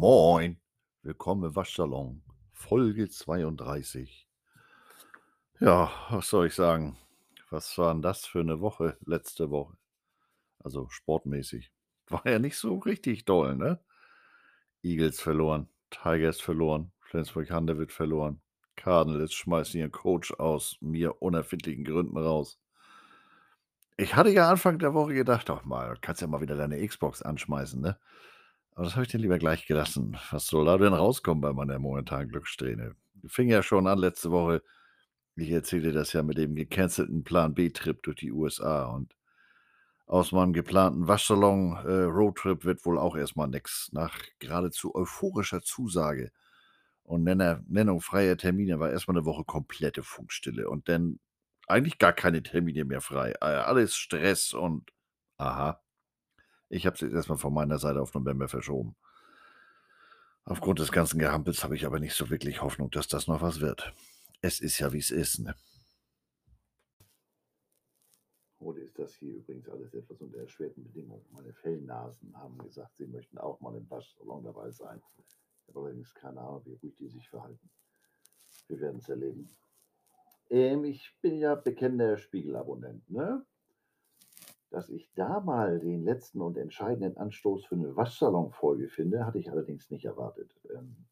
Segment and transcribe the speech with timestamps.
[0.00, 0.60] Moin,
[1.02, 4.28] willkommen im Waschsalon, Folge 32.
[5.58, 6.96] Ja, was soll ich sagen?
[7.50, 9.76] Was war denn das für eine Woche letzte Woche?
[10.60, 11.72] Also sportmäßig.
[12.06, 13.80] War ja nicht so richtig doll, ne?
[14.84, 18.40] Eagles verloren, Tigers verloren, Flensburg Handewitt verloren,
[18.76, 22.60] Cardinals schmeißen ihren Coach aus mir unerfindlichen Gründen raus.
[23.96, 27.20] Ich hatte ja Anfang der Woche gedacht, doch mal, kannst ja mal wieder deine Xbox
[27.20, 27.98] anschmeißen, ne?
[28.78, 30.16] Aber das habe ich dir lieber gleich gelassen.
[30.30, 32.94] Was soll da denn rauskommen bei meiner momentanen Glückssträhne?
[33.26, 34.62] Fing ja schon an letzte Woche.
[35.34, 39.16] Ich erzählte das ja mit dem gecancelten Plan B-Trip durch die USA und
[40.06, 43.88] aus meinem geplanten Waschsalon-Roadtrip wird wohl auch erstmal nichts.
[43.90, 46.30] Nach geradezu euphorischer Zusage
[47.02, 51.18] und Nenner, Nennung freier Termine war erstmal eine Woche komplette Funkstille und dann
[51.66, 53.32] eigentlich gar keine Termine mehr frei.
[53.40, 54.92] Äh, Alles Stress und
[55.36, 55.80] aha.
[56.68, 58.94] Ich habe es jetzt erstmal von meiner Seite auf November verschoben.
[60.44, 63.60] Aufgrund des ganzen Gehampels habe ich aber nicht so wirklich Hoffnung, dass das noch was
[63.60, 63.92] wird.
[64.40, 65.40] Es ist ja, wie es ist.
[65.40, 65.54] Ne?
[68.60, 71.24] Heute ist das hier übrigens alles etwas unter erschwerten Bedingungen.
[71.30, 75.00] Meine Fellnasen haben gesagt, sie möchten auch mal im Waschsalon dabei sein.
[75.18, 77.70] Ich habe allerdings keine Ahnung, wie ruhig die sich verhalten.
[78.68, 79.56] Wir werden es erleben.
[80.50, 83.44] Ähm, ich bin ja bekennender Spiegelabonnent, ne?
[84.70, 89.50] Dass ich da mal den letzten und entscheidenden Anstoß für eine Waschsalon-Folge finde, hatte ich
[89.50, 90.54] allerdings nicht erwartet.
[90.74, 91.06] Ähm,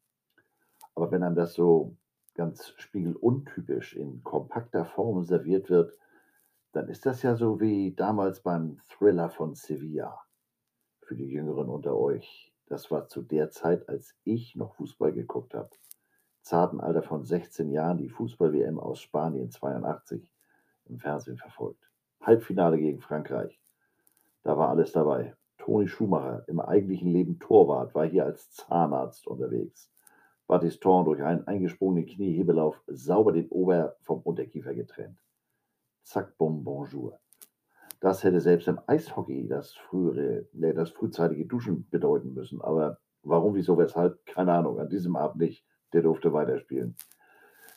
[0.93, 1.95] aber wenn einem das so
[2.35, 5.97] ganz spiegeluntypisch in kompakter Form serviert wird,
[6.71, 10.21] dann ist das ja so wie damals beim Thriller von Sevilla.
[11.01, 12.53] Für die Jüngeren unter euch.
[12.67, 15.69] Das war zu der Zeit, als ich noch Fußball geguckt habe.
[16.41, 20.31] Zarten Alter von 16 Jahren die Fußball-WM aus Spanien 82
[20.85, 21.86] im Fernsehen verfolgt.
[22.27, 23.57] Halbfinale gegen Frankreich.
[24.43, 25.33] Da war alles dabei.
[25.57, 29.89] Toni Schumacher, im eigentlichen Leben Torwart, war hier als Zahnarzt unterwegs.
[30.45, 35.17] Battiston durch einen eingesprungenen Kniehebelauf sauber den Ober vom Unterkiefer getrennt.
[36.03, 37.17] Zack, bom, bonjour.
[38.01, 42.61] Das hätte selbst im Eishockey das frühere, ne, das frühzeitige Duschen bedeuten müssen.
[42.61, 44.79] Aber warum, wieso, weshalb, keine Ahnung.
[44.79, 45.65] An diesem Abend nicht.
[45.93, 46.97] Der durfte weiterspielen.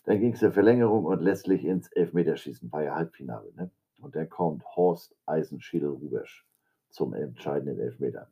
[0.05, 3.53] Dann ging es in Verlängerung und letztlich ins Elfmeterschießen, war ja Halbfinale.
[3.55, 3.71] Ne?
[4.01, 6.47] Und dann kommt Horst Eisenschädel-Rubesch
[6.91, 8.31] zum entscheidenden Elfmeter.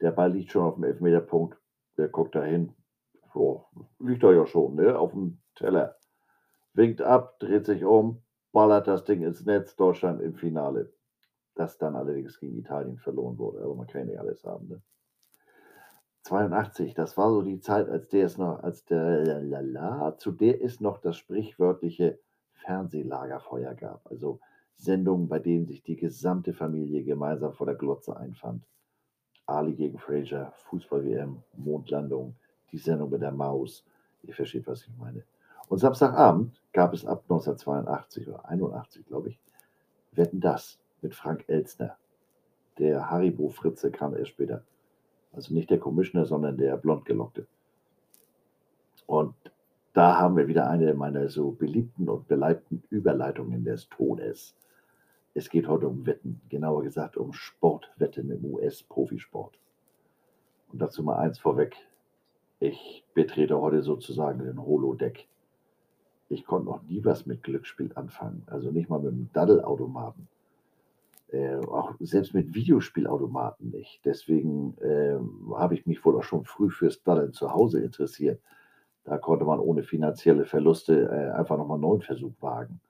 [0.00, 1.58] Der Ball liegt schon auf dem Elfmeterpunkt.
[1.96, 2.74] Der guckt dahin.
[3.32, 3.66] So,
[3.98, 4.98] liegt er ja schon, ne?
[4.98, 5.96] Auf dem Teller.
[6.72, 9.76] Winkt ab, dreht sich um, ballert das Ding ins Netz.
[9.76, 10.92] Deutschland im Finale.
[11.54, 13.62] Das dann allerdings gegen Italien verloren wurde.
[13.62, 14.82] Aber man kann ja nicht alles haben, ne?
[16.22, 20.62] 82, das war so die Zeit, als der es noch, als der Lalala, zu der
[20.62, 22.20] es noch das sprichwörtliche
[22.52, 24.06] Fernsehlagerfeuer gab.
[24.06, 24.40] Also
[24.80, 28.64] Sendungen, bei denen sich die gesamte Familie gemeinsam vor der Glotze einfand.
[29.46, 32.34] Ali gegen Fraser, Fußball-WM, Mondlandung,
[32.72, 33.84] die Sendung mit der Maus.
[34.22, 35.24] Ihr versteht, was ich meine.
[35.68, 39.38] Und Samstagabend gab es ab 1982 oder 81, glaube ich,
[40.12, 41.96] Wetten das mit Frank Elstner.
[42.78, 44.64] Der Haribo-Fritze kam erst später.
[45.32, 47.46] Also nicht der Commissioner, sondern der blondgelockte.
[49.06, 49.34] Und
[49.92, 54.54] da haben wir wieder eine meiner so beliebten und beleibten Überleitungen des Todes.
[55.32, 59.58] Es geht heute um Wetten, genauer gesagt um Sportwetten im US-Profisport.
[60.72, 61.76] Und dazu mal eins vorweg.
[62.58, 65.28] Ich betrete heute sozusagen den Holodeck.
[66.28, 70.28] Ich konnte noch nie was mit Glücksspiel anfangen, also nicht mal mit dem Daddelautomaten.
[71.32, 74.00] Äh, auch selbst mit Videospielautomaten nicht.
[74.04, 75.16] Deswegen äh,
[75.54, 78.40] habe ich mich wohl auch schon früh fürs Daddeln zu Hause interessiert.
[79.04, 82.80] Da konnte man ohne finanzielle Verluste äh, einfach nochmal einen neuen Versuch wagen.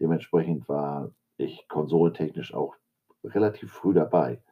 [0.00, 1.10] Dementsprechend war
[1.44, 2.76] ich konsolentechnisch auch
[3.22, 4.42] relativ früh dabei.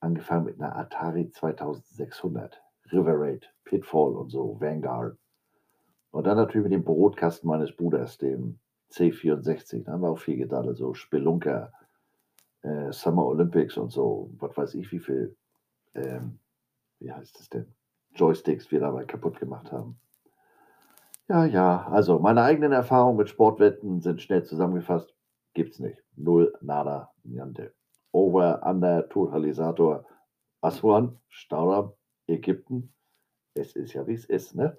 [0.00, 5.16] Angefangen mit einer Atari 2600, River Raid, Pitfall und so, Vanguard.
[6.10, 8.58] Und dann natürlich mit dem Brotkasten meines Bruders, dem
[8.92, 9.84] C64.
[9.84, 11.72] Da haben wir auch viel gedaddelt, so Spelunker,
[12.62, 15.36] äh, Summer Olympics und so, was weiß ich, wie viel,
[15.94, 16.38] ähm,
[16.98, 17.74] wie heißt es denn,
[18.14, 20.00] Joysticks wir dabei kaputt gemacht haben.
[21.28, 25.14] Ja, ja, also meine eigenen Erfahrungen mit Sportwetten sind schnell zusammengefasst.
[25.58, 26.00] Gibt's nicht.
[26.14, 27.74] Null, nada, niente.
[28.12, 30.06] Over, under, Totalisator,
[30.60, 31.94] Aswan, Staudamm,
[32.28, 32.94] Ägypten.
[33.54, 34.78] Es ist ja, wie es ist, ne?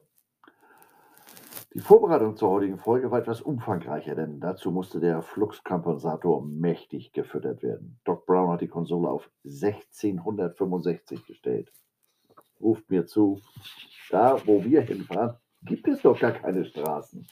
[1.74, 7.62] Die Vorbereitung zur heutigen Folge war etwas umfangreicher, denn dazu musste der Fluxkompensator mächtig gefüttert
[7.62, 8.00] werden.
[8.06, 11.74] Doc Brown hat die Konsole auf 1665 gestellt.
[12.62, 13.42] Ruft mir zu,
[14.12, 17.28] da wo wir hinfahren, gibt es doch gar keine Straßen.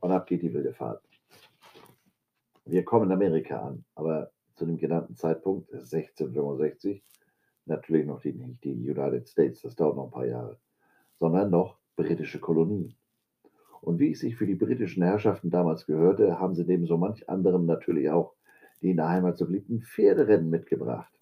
[0.00, 1.02] Und ab geht die wilde Fahrt.
[2.70, 7.02] Wir kommen in Amerika an, aber zu dem genannten Zeitpunkt, 1665,
[7.70, 10.58] Natürlich noch die, nicht die United States, das dauert noch ein paar Jahre,
[11.20, 12.96] sondern noch britische Kolonien.
[13.80, 17.28] Und wie es sich für die britischen Herrschaften damals gehörte, haben sie neben so manch
[17.28, 18.34] anderem natürlich auch
[18.82, 21.12] die in der Heimat so beliebten Pferderennen mitgebracht.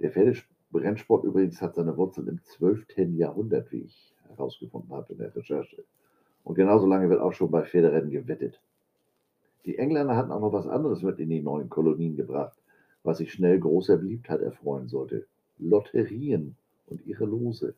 [0.00, 2.86] Der Pferderennsport übrigens hat seine Wurzeln im 12.
[3.16, 5.84] Jahrhundert, wie ich herausgefunden habe in der Recherche.
[6.44, 8.60] Und genauso lange wird auch schon bei Pferderennen gewettet.
[9.64, 12.58] Die Engländer hatten auch noch was anderes mit in die neuen Kolonien gebracht,
[13.02, 15.26] was sich schnell großer Beliebtheit erfreuen sollte.
[15.58, 17.74] Lotterien und ihre Lose.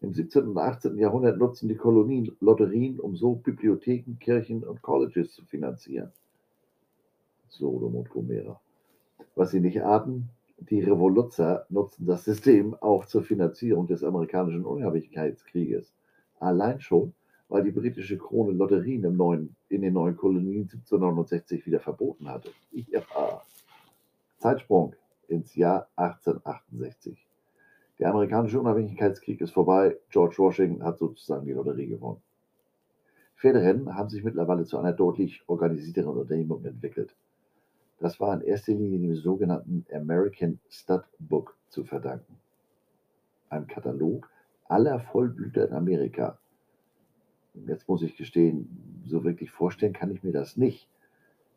[0.00, 0.48] Im 17.
[0.48, 0.96] und 18.
[0.98, 6.10] Jahrhundert nutzten die Kolonien Lotterien, um so Bibliotheken, Kirchen und Colleges zu finanzieren.
[7.48, 8.60] Sodom und Gomera.
[9.34, 10.28] Was sie nicht ahnten,
[10.58, 15.92] die Revoluzzer nutzten das System auch zur Finanzierung des amerikanischen Unabhängigkeitskrieges.
[16.38, 17.14] Allein schon,
[17.52, 22.48] weil die britische Krone Lotterien im neuen, in den neuen Kolonien 1769 wieder verboten hatte.
[22.70, 23.02] Ja.
[24.38, 24.94] Zeitsprung
[25.28, 27.28] ins Jahr 1868.
[27.98, 29.98] Der amerikanische Unabhängigkeitskrieg ist vorbei.
[30.08, 32.22] George Washington hat sozusagen die Lotterie gewonnen.
[33.36, 37.14] Pferderennen haben sich mittlerweile zu einer deutlich organisierteren Unternehmung entwickelt.
[38.00, 42.38] Das war in erster Linie dem sogenannten American Stud Book zu verdanken.
[43.50, 44.30] Einem Katalog
[44.64, 46.38] aller Vollblüter in Amerika.
[47.54, 50.88] Jetzt muss ich gestehen, so wirklich vorstellen kann ich mir das nicht.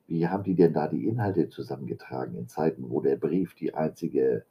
[0.07, 4.45] Wie haben die denn da die Inhalte zusammengetragen in Zeiten, wo der Brief die einzige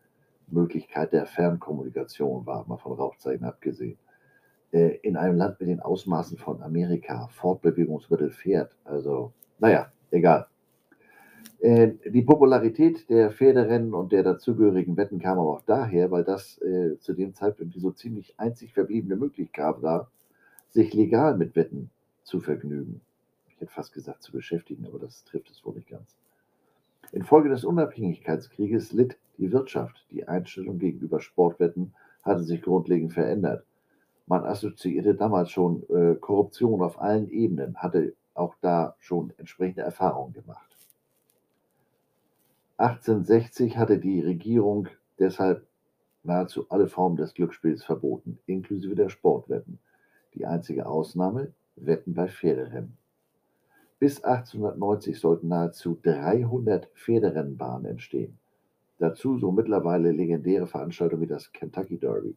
[0.49, 3.99] Möglichkeit der Fernkommunikation war, mal von Rauchzeichen abgesehen.
[4.73, 10.49] Äh, in einem Land mit den Ausmaßen von Amerika, Fortbewegungsmittel Pferd, also, naja, egal.
[11.61, 16.61] Äh, die Popularität der Pferderennen und der dazugehörigen Wetten kam aber auch daher, weil das
[16.61, 20.11] äh, zu dem Zeitpunkt die so ziemlich einzig verbliebene Möglichkeit war,
[20.75, 21.91] sich legal mit Wetten
[22.25, 23.01] zu vergnügen.
[23.49, 26.17] Ich hätte fast gesagt zu beschäftigen, aber das trifft es wohl nicht ganz.
[27.13, 30.05] Infolge des Unabhängigkeitskrieges litt die Wirtschaft.
[30.11, 33.65] Die Einstellung gegenüber Sportwetten hatte sich grundlegend verändert.
[34.27, 40.33] Man assoziierte damals schon äh, Korruption auf allen Ebenen, hatte auch da schon entsprechende Erfahrungen
[40.33, 40.77] gemacht.
[42.79, 44.89] 1860 hatte die Regierung
[45.21, 45.69] deshalb
[46.25, 49.79] nahezu alle Formen des Glücksspiels verboten, inklusive der Sportwetten.
[50.35, 52.97] Die einzige Ausnahme Wetten bei Pferderennen.
[53.99, 58.39] Bis 1890 sollten nahezu 300 Pferderennbahnen entstehen.
[58.99, 62.37] Dazu so mittlerweile legendäre Veranstaltungen wie das Kentucky Derby.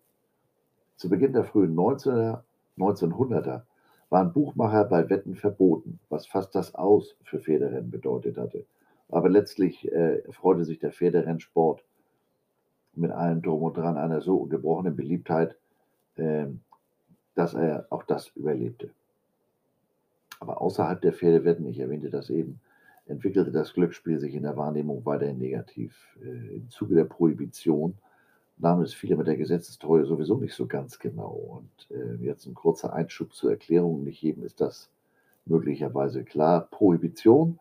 [0.95, 2.41] Zu Beginn der frühen 19er,
[2.77, 3.63] 1900er
[4.09, 8.65] waren Buchmacher bei Wetten verboten, was fast das Aus für Pferderennen bedeutet hatte.
[9.09, 11.83] Aber letztlich äh, freute sich der Pferderennsport
[12.95, 15.55] mit allem Drum und Dran einer so gebrochenen Beliebtheit,
[16.15, 16.47] äh,
[17.37, 18.89] dass er auch das überlebte.
[20.39, 22.59] Aber außerhalb der Pferdewetten, ich erwähnte das eben,
[23.05, 26.17] entwickelte das Glücksspiel sich in der Wahrnehmung weiterhin negativ.
[26.19, 27.93] Äh, Im Zuge der Prohibition
[28.57, 31.29] nahmen es viele mit der Gesetzestreue sowieso nicht so ganz genau.
[31.29, 34.03] Und äh, jetzt ein kurzer Einschub zur Erklärung.
[34.03, 34.89] Nicht jedem ist das
[35.45, 36.67] möglicherweise klar.
[36.71, 37.59] Prohibition,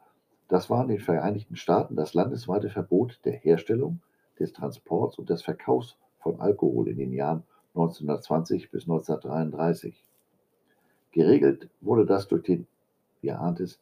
[0.49, 4.00] das war in den Vereinigten Staaten das landesweite Verbot der Herstellung,
[4.40, 7.43] des Transports und des Verkaufs von Alkohol in den Jahren
[7.76, 10.02] 1920 bis 1933.
[11.12, 12.67] Geregelt wurde das durch den,
[13.20, 13.78] wie ihr ahnt es,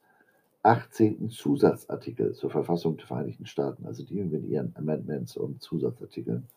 [0.64, 1.30] 18.
[1.30, 6.48] Zusatzartikel zur Verfassung der Vereinigten Staaten, also die mit ihren Amendments und Zusatzartikeln.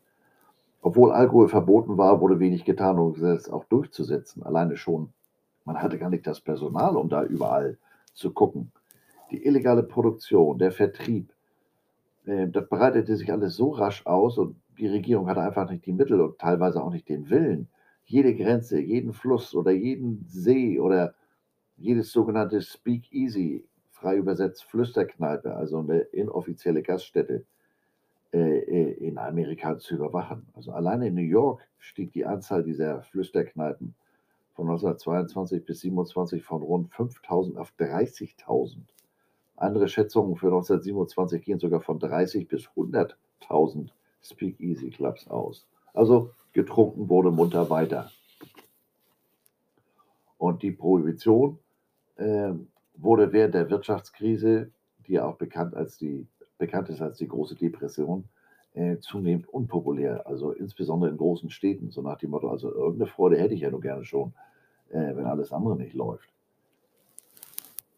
[0.82, 4.44] Obwohl Alkohol verboten war, wurde wenig getan, um es auch durchzusetzen.
[4.44, 5.10] Alleine schon,
[5.66, 7.78] man hatte gar nicht das Personal, um da überall
[8.14, 8.72] zu gucken.
[9.32, 11.34] Die illegale Produktion, der Vertrieb,
[12.26, 15.94] äh, das breitete sich alles so rasch aus und die Regierung hatte einfach nicht die
[15.94, 17.68] Mittel und teilweise auch nicht den Willen,
[18.06, 21.14] jede Grenze, jeden Fluss oder jeden See oder
[21.78, 27.44] jedes sogenannte Speakeasy frei übersetzt Flüsterkneipe, also eine inoffizielle Gaststätte
[28.34, 30.48] äh, äh, in Amerika zu überwachen.
[30.54, 33.96] Also alleine in New York stieg die Anzahl dieser Flüsterkneipen
[34.54, 38.78] von 1922 bis 27 von rund 5000 auf 30.000.
[39.56, 43.90] Andere Schätzungen für 1927 gehen sogar von 30 bis 100.000
[44.24, 45.68] Speakeasy Clubs aus.
[45.94, 48.12] Also getrunken wurde munter weiter.
[50.38, 51.60] Und die Prohibition
[52.18, 52.52] äh,
[52.96, 54.72] wurde während der Wirtschaftskrise,
[55.08, 58.26] die ja auch bekannt, als die, bekannt ist als die große Depression,
[58.74, 60.28] äh, zunehmend unpopulär.
[60.28, 63.72] Also insbesondere in großen Städten, so nach dem Motto, also irgendeine Freude hätte ich ja
[63.72, 64.34] nur gerne schon,
[64.90, 66.30] äh, wenn alles andere nicht läuft.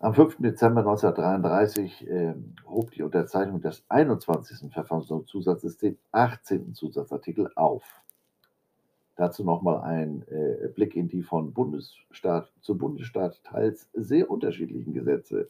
[0.01, 0.37] Am 5.
[0.39, 2.33] Dezember 1933 äh,
[2.65, 4.71] hob die Unterzeichnung des 21.
[4.71, 6.73] Verfassungszusatzes den 18.
[6.73, 7.83] Zusatzartikel auf.
[9.17, 15.49] Dazu nochmal ein äh, Blick in die von Bundesstaat zu Bundesstaat teils sehr unterschiedlichen Gesetze.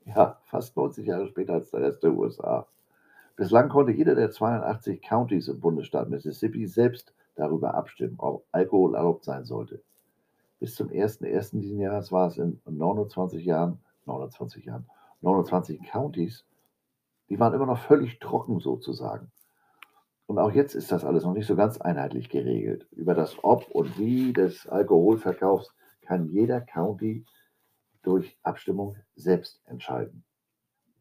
[0.06, 2.66] Ja, fast 90 Jahre später als der Rest der USA.
[3.34, 9.24] Bislang konnte jeder der 82 Countys im Bundesstaat Mississippi selbst darüber abstimmen, ob Alkohol erlaubt
[9.24, 9.82] sein sollte.
[10.60, 11.60] Bis zum 01.01.
[11.60, 14.88] diesen Jahres war es in 29 Jahren, 29 Jahren,
[15.20, 16.46] 29 Countys,
[17.28, 19.30] die waren immer noch völlig trocken sozusagen.
[20.26, 22.86] Und auch jetzt ist das alles noch nicht so ganz einheitlich geregelt.
[22.92, 27.24] Über das Ob und Wie des Alkoholverkaufs kann jeder County
[28.06, 30.24] durch Abstimmung selbst entscheiden.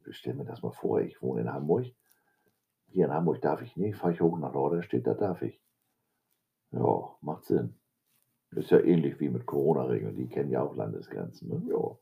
[0.07, 1.85] Ich stelle mir das mal vor, ich wohne in Hamburg.
[2.87, 5.61] Hier in Hamburg darf ich nicht, fahre ich hoch nach Norden, steht, da darf ich.
[6.71, 7.75] Ja, macht Sinn.
[8.51, 11.49] Ist ja ähnlich wie mit Corona-Regeln, die kennen ja auch Landesgrenzen.
[11.49, 11.61] Ne?
[11.69, 11.97] Ja.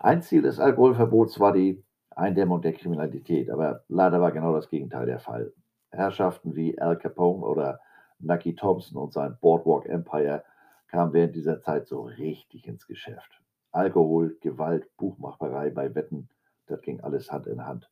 [0.00, 5.06] Ein Ziel des Alkoholverbots war die Eindämmung der Kriminalität, aber leider war genau das Gegenteil
[5.06, 5.52] der Fall.
[5.90, 7.80] Herrschaften wie Al Capone oder
[8.18, 10.44] Nucky Thompson und sein Boardwalk Empire
[10.88, 13.40] kamen während dieser Zeit so richtig ins Geschäft.
[13.70, 16.28] Alkohol, Gewalt, Buchmacherei bei Wetten,
[16.66, 17.90] das ging alles Hand in Hand.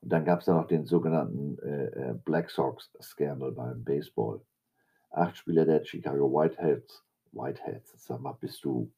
[0.00, 4.40] Und dann gab es da noch den sogenannten äh, äh Black Sox Scandal beim Baseball.
[5.10, 8.90] Acht Spieler der Chicago Whiteheads, Whiteheads, sag mal, bist du,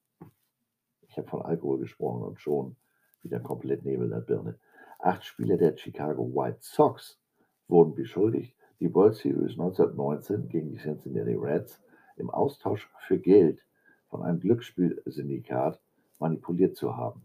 [1.08, 2.76] ich habe von Alkohol gesprochen und schon
[3.22, 4.58] wieder komplett Nebel der Birne.
[4.98, 7.18] Acht Spieler der Chicago White Sox
[7.66, 11.80] wurden beschuldigt, die World Series 1919 gegen die Cincinnati Reds
[12.16, 13.64] im Austausch für Geld
[14.12, 15.80] von einem Glücksspielsyndikat
[16.18, 17.22] manipuliert zu haben.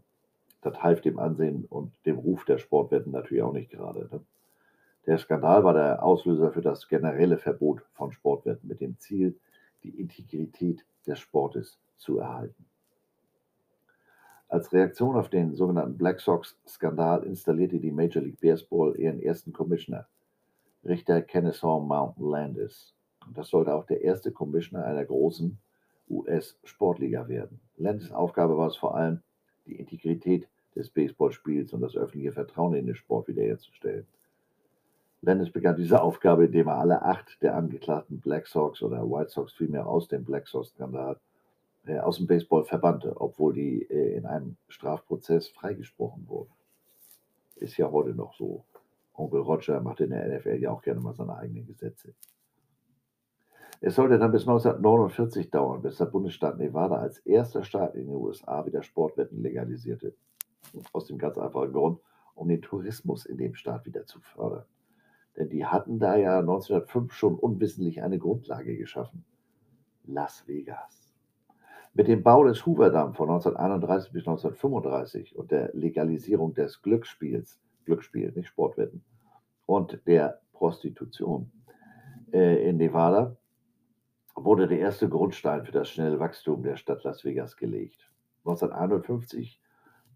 [0.62, 4.08] Das half dem Ansehen und dem Ruf der Sportwetten natürlich auch nicht gerade.
[4.10, 4.24] Ne?
[5.06, 9.38] Der Skandal war der Auslöser für das generelle Verbot von Sportwetten mit dem Ziel,
[9.82, 12.64] die Integrität des Sportes zu erhalten.
[14.48, 20.08] Als Reaktion auf den sogenannten Black Sox-Skandal installierte die Major League Baseball ihren ersten Commissioner,
[20.84, 22.94] Richter Kennesaw Mountain Landis.
[23.26, 25.58] Und das sollte auch der erste Commissioner einer großen
[26.10, 27.60] US-Sportliga werden.
[27.76, 29.20] Landis Aufgabe war es vor allem,
[29.66, 34.06] die Integrität des Baseballspiels und das öffentliche Vertrauen in den Sport wiederherzustellen.
[35.20, 39.52] Landis begann diese Aufgabe, indem er alle acht der angeklagten Black Sox oder White Sox
[39.52, 41.18] vielmehr aus dem Black Sox-Skandal
[41.86, 46.50] äh, aus dem Baseball verbannte, obwohl die äh, in einem Strafprozess freigesprochen wurden.
[47.56, 48.64] Ist ja heute noch so.
[49.14, 52.14] Onkel Roger macht in der NFL ja auch gerne mal seine eigenen Gesetze.
[53.80, 58.16] Es sollte dann bis 1949 dauern, bis der Bundesstaat Nevada als erster Staat in den
[58.16, 60.14] USA wieder Sportwetten legalisierte.
[60.72, 62.00] Und aus dem ganz einfachen Grund,
[62.34, 64.64] um den Tourismus in dem Staat wieder zu fördern.
[65.36, 69.24] Denn die hatten da ja 1905 schon unwissentlich eine Grundlage geschaffen.
[70.04, 71.14] Las Vegas.
[71.94, 78.32] Mit dem Bau des Hoover-Damm von 1931 bis 1935 und der Legalisierung des Glücksspiels, Glücksspiel,
[78.34, 79.04] nicht Sportwetten,
[79.66, 81.52] und der Prostitution
[82.32, 83.36] äh, in Nevada
[84.44, 88.10] wurde der erste Grundstein für das schnelle Wachstum der Stadt Las Vegas gelegt.
[88.44, 89.60] 1951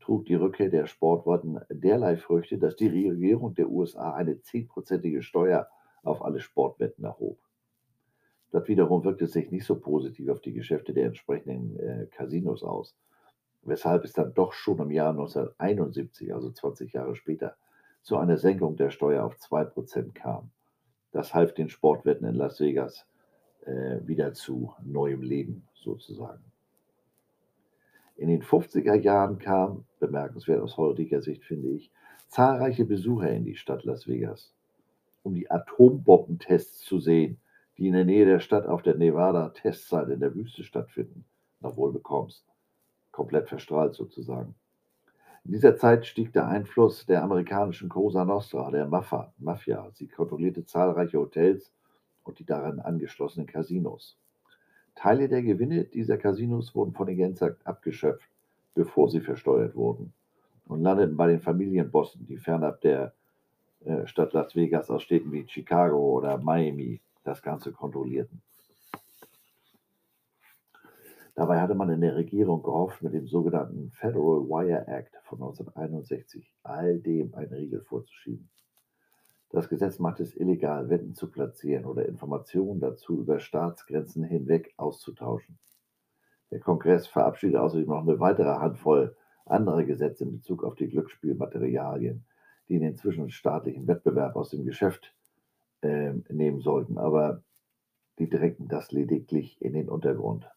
[0.00, 5.68] trug die Rückkehr der Sportwetten derlei Früchte, dass die Regierung der USA eine zehnprozentige Steuer
[6.02, 7.38] auf alle Sportwetten erhob.
[8.50, 12.96] Das wiederum wirkte sich nicht so positiv auf die Geschäfte der entsprechenden äh, Casinos aus,
[13.62, 17.56] weshalb es dann doch schon im Jahr 1971, also 20 Jahre später,
[18.02, 20.50] zu einer Senkung der Steuer auf 2% kam.
[21.12, 23.06] Das half den Sportwetten in Las Vegas
[23.66, 26.42] wieder zu neuem Leben sozusagen.
[28.16, 31.90] In den 50er Jahren kamen, bemerkenswert aus heutiger Sicht finde ich,
[32.28, 34.52] zahlreiche Besucher in die Stadt Las Vegas,
[35.22, 37.38] um die Atombombentests zu sehen,
[37.78, 41.24] die in der Nähe der Stadt auf der Nevada-Testzeit in der Wüste stattfinden,
[41.60, 42.46] nach Wohlbekommst.
[43.10, 44.54] Komplett verstrahlt sozusagen.
[45.44, 49.90] In dieser Zeit stieg der Einfluss der amerikanischen Cosa Nostra, der Mafia.
[49.94, 51.72] Sie kontrollierte zahlreiche Hotels
[52.24, 54.16] und die daran angeschlossenen Casinos.
[54.94, 58.28] Teile der Gewinne dieser Casinos wurden von den Gangstern abgeschöpft,
[58.74, 60.12] bevor sie versteuert wurden
[60.66, 63.12] und landeten bei den Familienbossen, die fernab der
[63.84, 68.42] äh, Stadt Las Vegas aus Städten wie Chicago oder Miami das Ganze kontrollierten.
[71.34, 76.52] Dabei hatte man in der Regierung gehofft, mit dem sogenannten Federal Wire Act von 1961
[76.62, 78.48] all dem einen Riegel vorzuschieben.
[79.52, 85.58] Das Gesetz macht es illegal, Wetten zu platzieren oder Informationen dazu über Staatsgrenzen hinweg auszutauschen.
[86.50, 92.24] Der Kongress verabschiedet außerdem noch eine weitere Handvoll anderer Gesetze in Bezug auf die Glücksspielmaterialien,
[92.68, 95.14] die den zwischenstaatlichen Wettbewerb aus dem Geschäft
[95.82, 97.42] äh, nehmen sollten, aber
[98.18, 100.48] die drängten das lediglich in den Untergrund.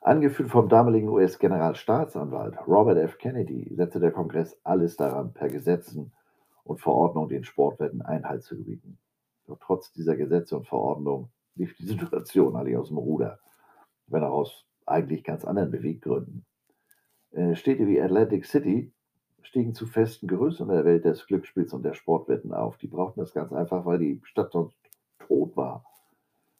[0.00, 3.18] Angeführt vom damaligen US-Generalstaatsanwalt Robert F.
[3.18, 6.12] Kennedy setzte der Kongress alles daran, per Gesetzen
[6.66, 8.98] und Verordnung den Sportwetten Einhalt zu gebieten.
[9.46, 13.38] Doch trotz dieser Gesetze und Verordnungen lief die Situation eigentlich aus dem Ruder,
[14.08, 16.44] wenn auch aus eigentlich ganz anderen Beweggründen.
[17.32, 18.92] Äh, Städte wie Atlantic City
[19.42, 22.78] stiegen zu festen Größen in der Welt des Glücksspiels und der Sportwetten auf.
[22.78, 24.76] Die brauchten das ganz einfach, weil die Stadt sonst
[25.20, 25.84] tot war.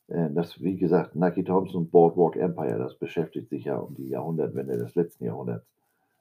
[0.08, 4.78] Äh, das, wie gesagt, Nike Thompson Boardwalk Empire, das beschäftigt sich ja um die Jahrhundertwende
[4.78, 5.66] des letzten Jahrhunderts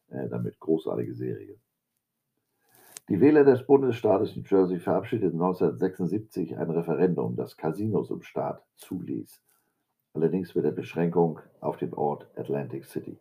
[0.10, 0.60] äh, damit.
[0.60, 1.56] Großartige Serie.
[3.08, 9.44] Die Wähler des Bundesstaates New Jersey verabschiedeten 1976 ein Referendum, das Casinos im Staat zuließ.
[10.16, 13.16] Allerdings mit der Beschränkung auf den Ort Atlantic City.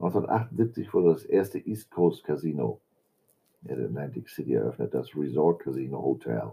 [0.00, 2.78] 1978 wurde das erste East Coast Casino
[3.64, 6.52] in Atlantic City eröffnet, das Resort Casino Hotel.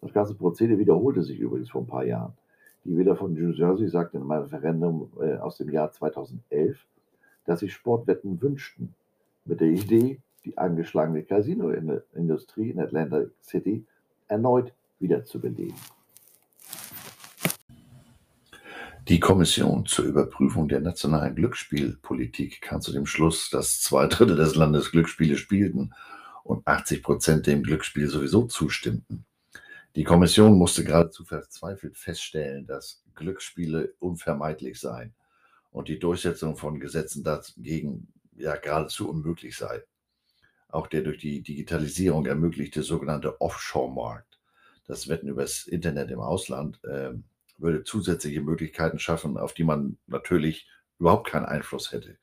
[0.00, 2.34] Das ganze Prozedere wiederholte sich übrigens vor ein paar Jahren.
[2.84, 6.86] Die Wähler von New Jersey sagten in einem Referendum äh, aus dem Jahr 2011,
[7.46, 8.94] dass sie Sportwetten wünschten,
[9.44, 13.84] mit der Idee, die angeschlagene Casino-Industrie in Atlantic City
[14.28, 15.74] erneut wiederzubeleben.
[19.08, 24.54] Die Kommission zur Überprüfung der nationalen Glücksspielpolitik kam zu dem Schluss, dass zwei Drittel des
[24.54, 25.92] Landes Glücksspiele spielten
[26.44, 29.24] und 80 Prozent dem Glücksspiel sowieso zustimmten.
[29.96, 35.12] Die Kommission musste geradezu verzweifelt feststellen, dass Glücksspiele unvermeidlich seien
[35.72, 38.06] und die Durchsetzung von Gesetzen dagegen
[38.36, 39.82] ja geradezu unmöglich sei.
[40.72, 44.40] Auch der durch die Digitalisierung ermöglichte sogenannte Offshore-Markt,
[44.86, 47.10] das Wetten übers Internet im Ausland, äh,
[47.58, 50.66] würde zusätzliche Möglichkeiten schaffen, auf die man natürlich
[50.98, 52.16] überhaupt keinen Einfluss hätte.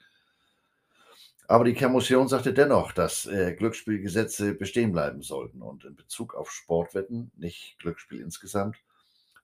[1.48, 5.62] Aber die Kommission sagte dennoch, dass äh, Glücksspielgesetze bestehen bleiben sollten.
[5.62, 8.78] Und in Bezug auf Sportwetten, nicht Glücksspiel insgesamt,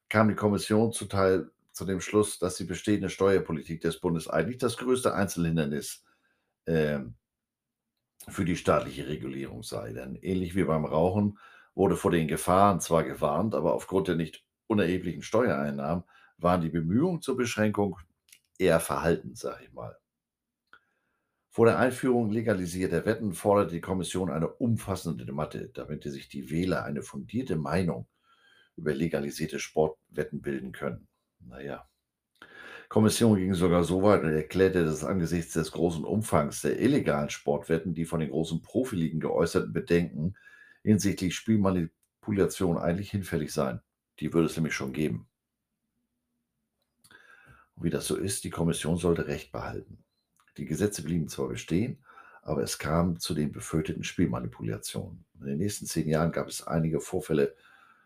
[0.10, 4.60] kam die Kommission zu, Teil, zu dem Schluss, dass die bestehende Steuerpolitik des Bundes eigentlich
[4.60, 6.04] das größte Einzelhindernis
[6.66, 7.00] äh,
[8.28, 9.94] für die staatliche Regulierung sei.
[9.94, 11.40] Denn ähnlich wie beim Rauchen
[11.74, 16.04] wurde vor den Gefahren zwar gewarnt, aber aufgrund der nicht unerheblichen Steuereinnahmen
[16.38, 17.98] waren die Bemühungen zur Beschränkung
[18.58, 19.98] eher verhalten, sage ich mal.
[21.50, 26.84] Vor der Einführung legalisierter Wetten forderte die Kommission eine umfassende Debatte, damit sich die Wähler
[26.84, 28.08] eine fundierte Meinung
[28.76, 31.08] über legalisierte Sportwetten bilden können.
[31.40, 31.88] Naja.
[32.86, 37.32] Die Kommission ging sogar so weit und erklärte, dass angesichts des großen Umfangs der illegalen
[37.32, 40.36] Sportwetten die von den großen Profiligen geäußerten Bedenken
[40.84, 43.82] hinsichtlich Spielmanipulation eigentlich hinfällig seien.
[44.20, 45.28] Die würde es nämlich schon geben.
[47.76, 50.04] Und wie das so ist, die Kommission sollte Recht behalten.
[50.58, 52.06] Die Gesetze blieben zwar bestehen,
[52.44, 55.26] aber es kam zu den befürchteten Spielmanipulationen.
[55.40, 57.56] In den nächsten zehn Jahren gab es einige Vorfälle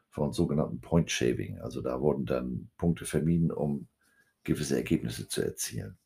[0.09, 1.59] von sogenannten Point Shaving.
[1.59, 3.88] Also da wurden dann Punkte vermieden, um
[4.49, 5.97] gewisse Ergebnisse zu erzielen.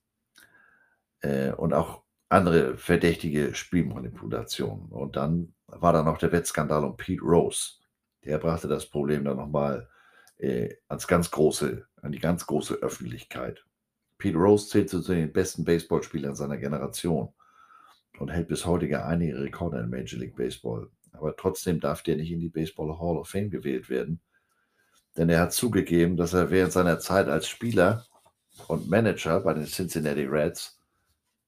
[1.22, 4.88] Äh, und auch andere verdächtige Spielmanipulationen.
[4.90, 7.74] Und dann war da noch der Wettskandal um Pete Rose.
[8.26, 9.88] Der brachte das Problem dann nochmal
[10.38, 13.66] äh, ans ganz große, an die ganz große Öffentlichkeit.
[14.18, 17.34] Pete Rose zählt zu den besten Baseballspielern seiner Generation
[18.20, 20.90] und hält bis heute einige Rekorde in Major League Baseball.
[21.12, 24.22] Aber trotzdem darf der nicht in die Baseball Hall of Fame gewählt werden,
[25.18, 28.06] denn er hat zugegeben, dass er während seiner Zeit als Spieler
[28.68, 30.80] und Manager bei den Cincinnati Reds,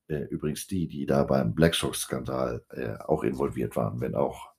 [0.07, 4.51] äh, übrigens die, die da beim Black Sox-Skandal äh, auch involviert waren, wenn auch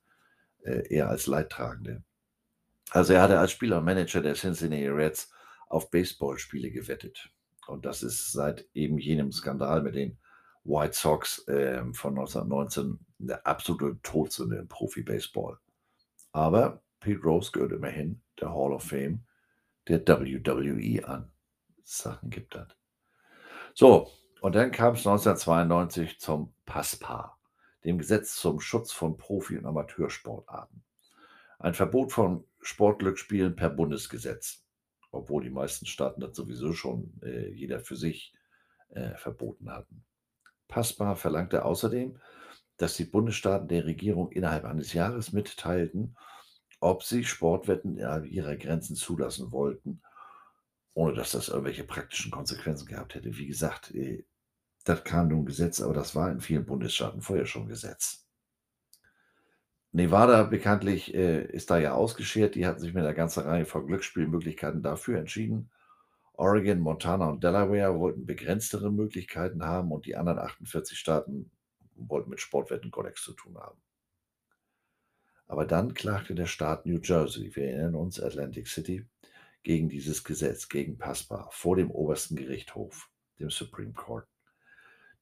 [0.63, 2.03] äh, eher als Leidtragende,
[2.91, 5.31] also er hatte als Spieler und Manager der Cincinnati Reds
[5.67, 7.29] auf Baseballspiele gewettet.
[7.67, 10.17] Und das ist seit eben jenem Skandal mit den
[10.63, 15.57] White Sox äh, von 1919 eine absolute Todsünde im Profi-Baseball.
[16.31, 19.25] Aber Pete Rose gehört immerhin der Hall of Fame
[19.87, 21.31] der WWE an.
[21.87, 22.67] Sachen gibt das.
[23.73, 27.37] So, und dann kam es 1992 zum PASPA,
[27.85, 30.83] dem Gesetz zum Schutz von Profi- und Amateursportarten.
[31.59, 34.63] Ein Verbot von Sportglücksspielen per Bundesgesetz,
[35.11, 38.33] obwohl die meisten Staaten das sowieso schon äh, jeder für sich
[38.89, 40.03] äh, verboten hatten.
[40.67, 42.19] PASPA verlangte außerdem,
[42.77, 46.15] dass die Bundesstaaten der Regierung innerhalb eines Jahres mitteilten,
[46.79, 50.01] ob sie Sportwetten innerhalb ihrer Grenzen zulassen wollten,
[50.97, 53.37] ohne dass das irgendwelche praktischen Konsequenzen gehabt hätte.
[53.37, 54.25] Wie gesagt, äh,
[54.83, 58.25] das kam nun Gesetz, aber das war in vielen Bundesstaaten vorher schon Gesetz.
[59.91, 62.55] Nevada bekanntlich äh, ist da ja ausgeschert.
[62.55, 65.69] Die hatten sich mit einer ganzen Reihe von Glücksspielmöglichkeiten dafür entschieden.
[66.33, 71.51] Oregon, Montana und Delaware wollten begrenztere Möglichkeiten haben und die anderen 48 Staaten
[71.93, 73.79] wollten mit Sportwetten gar nichts zu tun haben.
[75.45, 79.05] Aber dann klagte der Staat New Jersey, wir erinnern uns, Atlantic City,
[79.63, 84.27] gegen dieses Gesetz, gegen PASPA, vor dem obersten Gerichtshof, dem Supreme Court.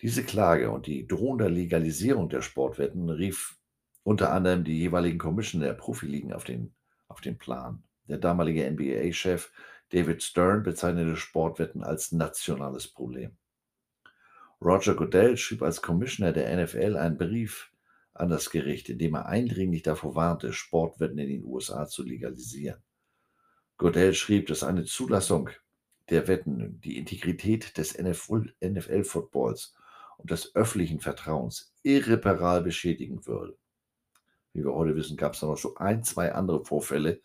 [0.02, 3.58] Diese Klage und die drohende Legalisierung der Sportwetten rief
[4.04, 6.74] unter anderem die jeweiligen Commissioner der Profiligen auf, den,
[7.08, 7.84] auf den Plan.
[8.08, 9.52] Der damalige NBA-Chef
[9.90, 13.38] David Stern bezeichnete Sportwetten als nationales Problem.
[14.62, 17.72] Roger Goodell schrieb als Commissioner der NFL einen Brief
[18.14, 22.82] an das Gericht, in dem er eindringlich davor warnte, Sportwetten in den USA zu legalisieren.
[23.78, 25.50] Goodell schrieb, dass eine Zulassung
[26.10, 29.76] der Wetten die Integrität des NFL-Footballs
[30.18, 33.58] und des öffentlichen Vertrauens irreparabel beschädigen würde.
[34.54, 37.22] Wie wir heute wissen, gab es noch so ein, zwei andere Vorfälle,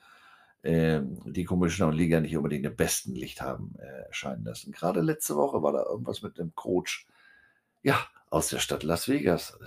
[0.63, 4.73] ähm, die Commissioner und Liga nicht unbedingt im besten Licht haben äh, erscheinen lassen.
[4.73, 7.07] Gerade letzte Woche war da irgendwas mit einem Coach,
[7.83, 9.59] ja, aus der Stadt Las Vegas.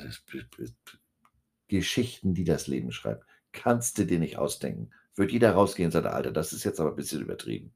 [1.68, 3.26] Geschichten, die das Leben schreibt.
[3.52, 4.92] Kannst du dir nicht ausdenken.
[5.16, 7.74] Wird jeder rausgehen und sagen, Alter, das ist jetzt aber ein bisschen übertrieben.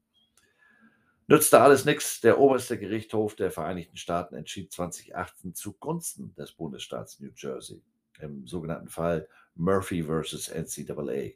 [1.26, 2.20] Nützte alles nichts.
[2.20, 7.82] Der oberste Gerichtshof der Vereinigten Staaten entschied 2018 zugunsten des Bundesstaats New Jersey
[8.20, 11.34] im sogenannten Fall Murphy versus NCAA.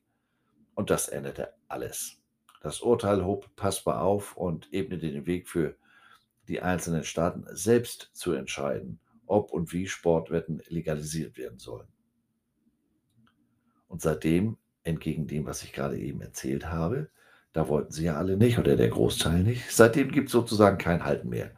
[0.74, 2.18] Und das änderte alles.
[2.62, 5.76] Das Urteil hob passbar auf und ebnete den Weg für
[6.48, 11.88] die einzelnen Staaten, selbst zu entscheiden, ob und wie Sportwetten legalisiert werden sollen.
[13.88, 17.08] Und seitdem, entgegen dem, was ich gerade eben erzählt habe,
[17.52, 21.04] da wollten sie ja alle nicht oder der Großteil nicht, seitdem gibt es sozusagen kein
[21.04, 21.52] Halten mehr.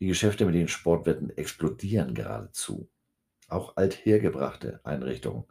[0.00, 2.88] Die Geschäfte mit den Sportwetten explodieren geradezu.
[3.48, 5.44] Auch althergebrachte Einrichtungen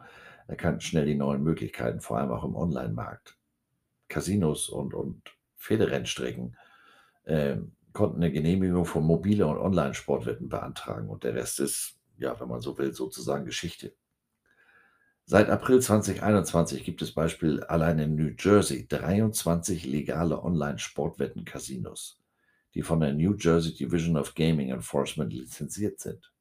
[0.47, 3.37] erkannten schnell die neuen Möglichkeiten, vor allem auch im Online-Markt.
[4.07, 5.21] Casinos und, und
[5.57, 6.57] Pferderennstrecken
[7.25, 7.57] äh,
[7.93, 12.61] konnten eine Genehmigung von mobile und Online-Sportwetten beantragen und der Rest ist, ja, wenn man
[12.61, 13.93] so will, sozusagen Geschichte.
[15.31, 22.19] Seit April 2021 gibt es Beispiel allein in New Jersey 23 legale Online-Sportwetten-Casinos,
[22.73, 26.33] die von der New Jersey Division of Gaming Enforcement lizenziert sind.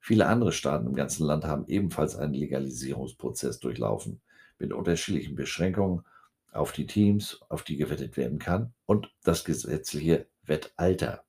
[0.00, 4.22] Viele andere Staaten im ganzen Land haben ebenfalls einen Legalisierungsprozess durchlaufen,
[4.58, 6.06] mit unterschiedlichen Beschränkungen
[6.50, 11.24] auf die Teams, auf die gewettet werden kann und das gesetzliche Wettalter.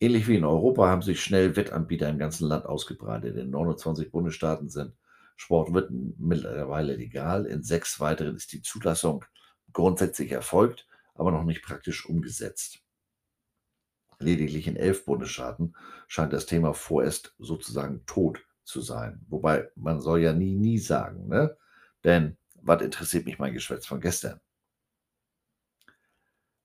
[0.00, 3.36] Ähnlich wie in Europa haben sich schnell Wettanbieter im ganzen Land ausgebreitet.
[3.36, 4.92] In 29 Bundesstaaten sind
[5.38, 7.46] Sport wird mittlerweile legal.
[7.46, 9.24] In sechs weiteren ist die Zulassung
[9.72, 12.80] grundsätzlich erfolgt, aber noch nicht praktisch umgesetzt.
[14.18, 15.76] Lediglich in elf Bundesstaaten
[16.08, 19.24] scheint das Thema vorerst sozusagen tot zu sein.
[19.28, 21.56] Wobei man soll ja nie, nie sagen, ne?
[22.02, 24.40] Denn was interessiert mich mein Geschwätz von gestern?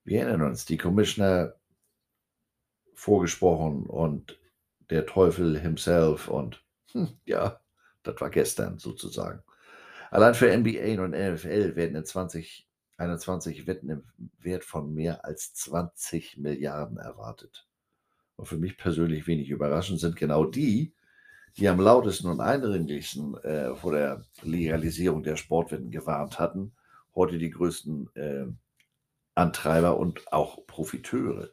[0.04, 1.54] Wir erinnern uns, die Commissioner
[2.96, 4.40] vorgesprochen und
[4.90, 7.63] der Teufel himself und hm, ja,
[8.04, 9.42] das war gestern sozusagen.
[10.12, 14.04] Allein für NBA und NFL werden in 2021 Wetten im
[14.40, 17.68] Wert von mehr als 20 Milliarden erwartet.
[18.36, 20.94] Und für mich persönlich wenig überraschend sind genau die,
[21.58, 26.74] die am lautesten und eindringlichsten äh, vor der Legalisierung der Sportwetten gewarnt hatten,
[27.16, 28.46] heute die größten äh,
[29.36, 31.50] Antreiber und auch Profiteure.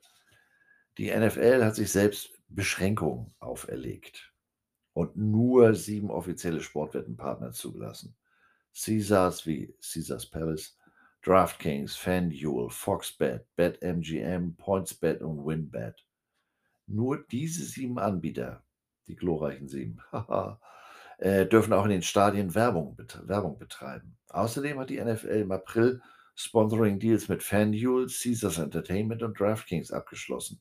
[0.98, 4.30] Die NFL hat sich selbst Beschränkungen auferlegt
[4.92, 8.16] und nur sieben offizielle Sportwettenpartner zugelassen.
[8.74, 10.76] Caesars wie Caesars Palace,
[11.22, 15.94] DraftKings, FanDuel, FoxBet, BetMGM, PointsBet und WinBet.
[16.87, 18.64] Nur diese sieben Anbieter,
[19.07, 20.00] die glorreichen sieben,
[21.18, 24.16] äh, dürfen auch in den Stadien Werbung, Werbung betreiben.
[24.29, 26.00] Außerdem hat die NFL im April
[26.37, 30.61] Sponsoring-Deals mit FanDuel, Caesars Entertainment und DraftKings abgeschlossen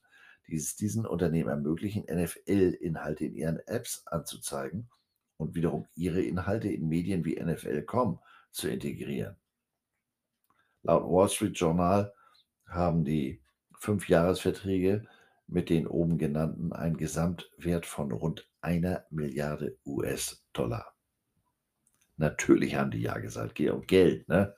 [0.50, 4.90] die es diesen Unternehmen ermöglichen, NFL-Inhalte in ihren Apps anzuzeigen
[5.38, 8.20] und wiederum ihre Inhalte in Medien wie NFL.com
[8.52, 9.36] zu integrieren.
[10.84, 12.14] Laut Wall Street Journal
[12.68, 13.42] haben die
[13.80, 15.08] Fünfjahresverträge
[15.48, 20.94] mit den oben genannten einen Gesamtwert von rund einer Milliarde US-Dollar.
[22.18, 24.54] Natürlich haben die ja gesagt, geh um Geld, ne?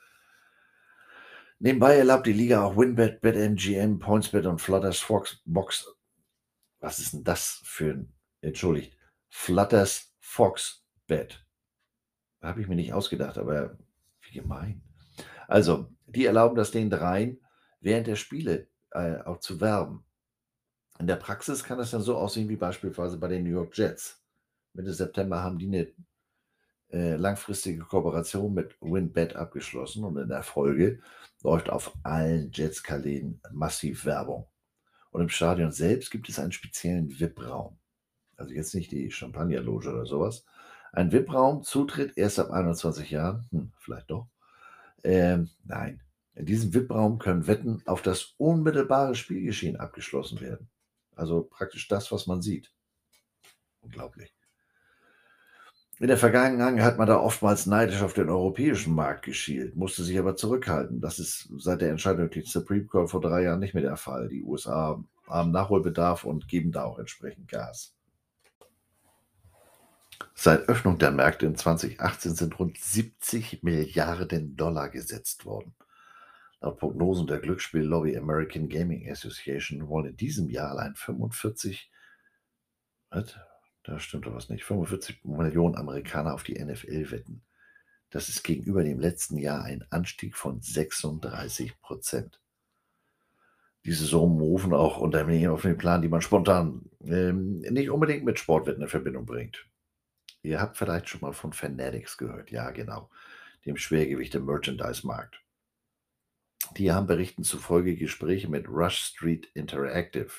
[1.63, 5.95] Nebenbei erlaubt die Liga auch Winbet, BetMGM, PointsBet und Flutters Fox Box.
[6.80, 8.97] Was ist denn das für ein, entschuldigt,
[9.30, 11.45] Flutters Fox Bet?
[12.41, 13.78] Habe ich mir nicht ausgedacht, aber
[14.21, 14.82] wie gemein.
[15.47, 17.39] Also, die erlauben das den dreien
[17.80, 20.04] während der Spiele äh, auch zu werben.
[20.97, 24.19] In der Praxis kann das dann so aussehen wie beispielsweise bei den New York Jets.
[24.74, 25.93] Mitte September haben die eine
[26.91, 30.99] äh, langfristige Kooperation mit WinBet abgeschlossen und in der Folge
[31.43, 34.47] läuft auf allen Jets-Kanälen massiv Werbung.
[35.12, 37.77] Und im Stadion selbst gibt es einen speziellen VIP-Raum.
[38.38, 40.45] Also jetzt nicht die Champagnerloge oder sowas.
[40.93, 44.27] Ein VIP-Raum, Zutritt erst ab 21 Jahren, hm, vielleicht doch.
[45.04, 46.01] Ähm, nein,
[46.36, 50.69] in diesem VIP-Raum können Wetten auf das unmittelbare Spielgeschehen abgeschlossen werden.
[51.15, 52.71] Also praktisch das, was man sieht.
[53.82, 54.34] Unglaublich.
[56.01, 60.17] In der Vergangenheit hat man da oftmals neidisch auf den europäischen Markt geschielt, musste sich
[60.17, 60.99] aber zurückhalten.
[60.99, 64.27] Das ist seit der Entscheidung den Supreme Court vor drei Jahren nicht mehr der Fall.
[64.27, 67.95] Die USA haben Nachholbedarf und geben da auch entsprechend Gas.
[70.33, 75.75] Seit Öffnung der Märkte in 2018 sind rund 70 Milliarden Dollar gesetzt worden.
[76.61, 81.91] Laut Prognosen der Glücksspiellobby American Gaming Association wollen in diesem Jahr allein 45
[83.11, 83.35] was?
[83.83, 84.63] Da stimmt doch was nicht.
[84.63, 87.41] 45 Millionen Amerikaner auf die NFL wetten.
[88.11, 92.39] Das ist gegenüber dem letzten Jahr ein Anstieg von 36 Prozent.
[93.85, 98.37] Diese Summen rufen auch Unternehmen auf den Plan, die man spontan ähm, nicht unbedingt mit
[98.37, 99.65] Sportwetten in Verbindung bringt.
[100.43, 102.51] Ihr habt vielleicht schon mal von Fanatics gehört.
[102.51, 103.09] Ja, genau.
[103.65, 105.41] Dem Schwergewicht im Merchandise-Markt.
[106.77, 110.31] Die haben Berichten zufolge Gespräche mit Rush Street Interactive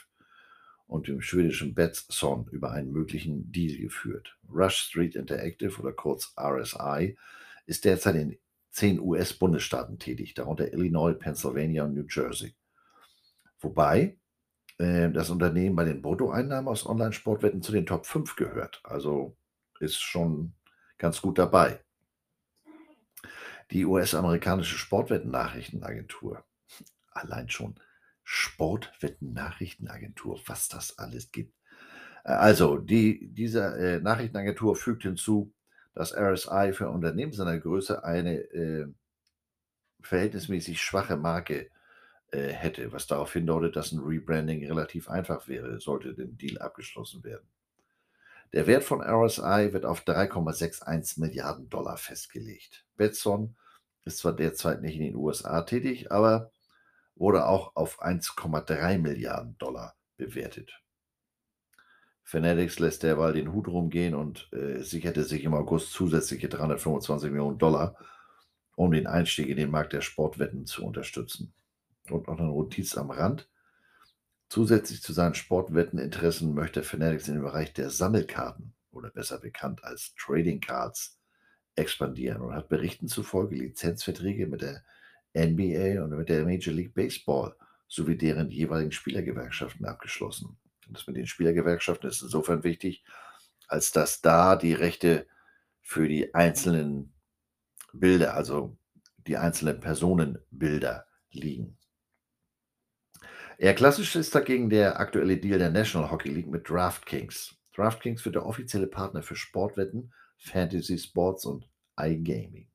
[0.93, 4.37] und dem schwedischen Betsson über einen möglichen Deal geführt.
[4.53, 7.17] Rush Street Interactive oder kurz RSI
[7.67, 8.39] ist derzeit in
[8.71, 12.55] zehn US-Bundesstaaten tätig, darunter Illinois, Pennsylvania und New Jersey.
[13.61, 14.19] Wobei
[14.79, 18.81] äh, das Unternehmen bei den Bruttoeinnahmen aus Online-Sportwetten zu den Top 5 gehört.
[18.85, 19.37] Also
[19.81, 20.55] ist schon
[20.99, 21.81] ganz gut dabei.
[23.71, 26.45] Die US-amerikanische Sportwetten-Nachrichtenagentur,
[27.13, 27.77] allein schon
[28.35, 31.55] Sportwetten-Nachrichtenagentur, was das alles gibt.
[32.25, 35.53] Äh, also, die, diese äh, Nachrichtenagentur fügt hinzu,
[35.95, 38.87] dass RSI für Unternehmen seiner Größe eine äh,
[40.01, 41.69] verhältnismäßig schwache Marke
[42.31, 47.23] äh, hätte, was darauf hindeutet, dass ein Rebranding relativ einfach wäre, sollte der Deal abgeschlossen
[47.25, 47.47] werden.
[48.55, 52.87] Der Wert von RSI wird auf 3,61 Milliarden Dollar festgelegt.
[52.97, 53.57] Betson
[54.07, 56.51] ist zwar derzeit nicht in den USA tätig, aber
[57.23, 60.83] wurde auch auf 1,3 Milliarden Dollar bewertet.
[62.25, 67.59] Fanatics lässt derweil den Hut rumgehen und äh, sicherte sich im August zusätzliche 325 Millionen
[67.59, 67.97] Dollar,
[68.75, 71.55] um den Einstieg in den Markt der Sportwetten zu unterstützen.
[72.11, 73.49] Und noch eine Notiz am Rand.
[74.49, 80.13] Zusätzlich zu seinen Sportwetteninteressen möchte Fanatics in den Bereich der Sammelkarten oder besser bekannt als
[80.17, 81.21] Trading Cards
[81.77, 84.83] expandieren und hat Berichten zufolge Lizenzverträge mit der
[85.35, 87.55] NBA und mit der Major League Baseball
[87.89, 90.59] sowie deren jeweiligen Spielergewerkschaften abgeschlossen.
[90.87, 93.05] Und das mit den Spielergewerkschaften ist insofern wichtig,
[93.69, 95.27] als dass da die Rechte
[95.81, 97.13] für die einzelnen
[97.93, 98.77] Bilder, also
[99.27, 101.79] die einzelnen Personenbilder liegen.
[103.59, 107.55] Eher klassisch ist dagegen der aktuelle Deal der National Hockey League mit DraftKings.
[107.75, 111.69] DraftKings wird der offizielle Partner für Sportwetten, Fantasy Sports und
[111.99, 112.72] iGaming.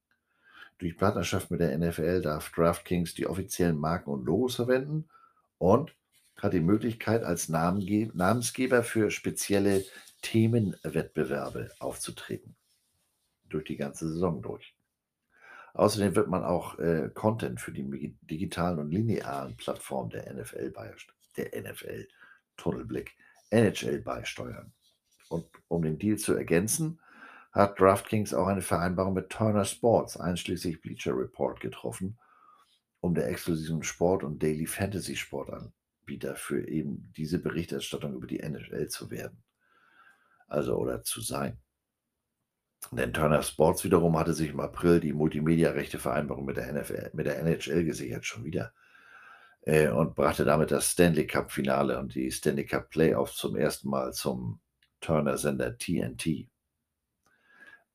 [0.80, 5.10] Durch Partnerschaft mit der NFL darf DraftKings die offiziellen Marken und Logos verwenden
[5.58, 5.96] und
[6.38, 9.84] hat die Möglichkeit, als Namensgeber für spezielle
[10.22, 12.56] Themenwettbewerbe aufzutreten.
[13.50, 14.76] Durch die ganze Saison durch.
[15.74, 20.74] Außerdem wird man auch äh, Content für die digitalen und linearen Plattformen der NFL.
[21.38, 22.08] Der NFL,
[22.58, 23.16] Tunnelblick,
[23.52, 24.74] NHL beisteuern.
[25.30, 27.00] Und um den Deal zu ergänzen,
[27.58, 32.20] hat DraftKings auch eine Vereinbarung mit Turner Sports, einschließlich Bleacher Report, getroffen,
[33.00, 38.90] um der exklusiven Sport- und Daily Fantasy Sportanbieter für eben diese Berichterstattung über die NHL
[38.90, 39.44] zu werden.
[40.48, 41.58] Also oder zu sein.
[42.92, 47.84] Denn Turner Sports wiederum hatte sich im April die Multimedia-Rechte-Vereinbarung mit der, mit der NHL
[47.84, 48.72] gesichert, schon wieder.
[49.62, 54.14] Äh, und brachte damit das Stanley Cup-Finale und die Stanley Cup Playoffs zum ersten Mal
[54.14, 54.62] zum
[55.02, 56.50] Turner-Sender TNT.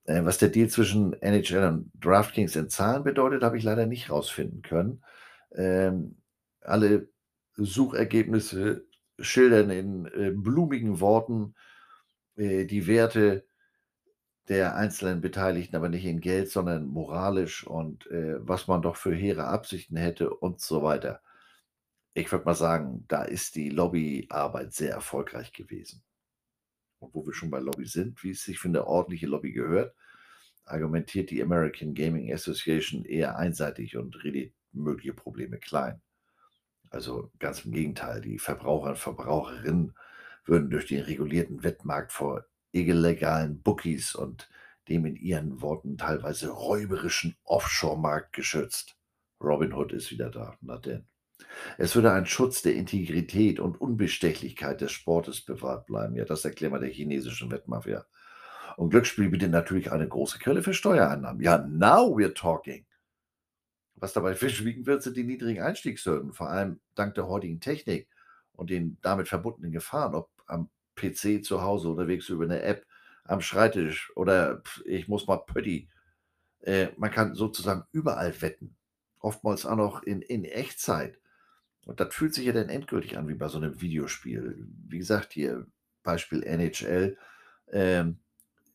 [0.05, 4.11] Äh, was der Deal zwischen NHL und DraftKings in Zahlen bedeutet, habe ich leider nicht
[4.11, 5.05] rausfinden können.
[5.55, 6.17] Ähm,
[6.61, 7.09] alle
[7.55, 8.87] Suchergebnisse
[9.19, 11.55] schildern in äh, blumigen Worten
[12.37, 13.47] äh, die Werte
[14.49, 19.15] der einzelnen Beteiligten, aber nicht in Geld, sondern moralisch und äh, was man doch für
[19.15, 21.21] hehre Absichten hätte und so weiter.
[22.15, 26.03] Ich würde mal sagen, da ist die Lobbyarbeit sehr erfolgreich gewesen.
[27.03, 29.95] Und wo wir schon bei Lobby sind, wie es sich für eine ordentliche Lobby gehört,
[30.65, 36.01] argumentiert die American Gaming Association eher einseitig und redet mögliche Probleme klein.
[36.91, 39.95] Also ganz im Gegenteil, die Verbraucher und Verbraucherinnen
[40.45, 44.49] würden durch den regulierten Wettmarkt vor illegalen Bookies und
[44.88, 48.97] dem in ihren Worten teilweise räuberischen Offshore-Markt geschützt.
[49.41, 51.12] Robin Hood ist wieder da, na denn.
[51.79, 56.16] Es würde ein Schutz der Integrität und Unbestechlichkeit des Sportes bewahrt bleiben.
[56.16, 58.05] Ja, das erklärt man der chinesischen Wettmafia.
[58.77, 61.42] Und Glücksspiel bietet natürlich eine große Quelle für Steuereinnahmen.
[61.42, 62.87] Ja, now we're talking.
[63.97, 68.09] Was dabei verschwiegen wird, sind die niedrigen Einstiegshürden, vor allem dank der heutigen Technik
[68.53, 72.85] und den damit verbundenen Gefahren, ob am PC zu Hause unterwegs über eine App
[73.25, 75.88] am Schreibtisch oder ich muss mal Pötti.
[76.61, 78.77] Äh, man kann sozusagen überall wetten.
[79.21, 81.21] Oftmals auch noch in, in Echtzeit.
[81.87, 84.66] Und das fühlt sich ja dann endgültig an wie bei so einem Videospiel.
[84.88, 85.66] Wie gesagt, hier
[86.03, 87.16] Beispiel NHL.
[87.73, 88.18] Ähm,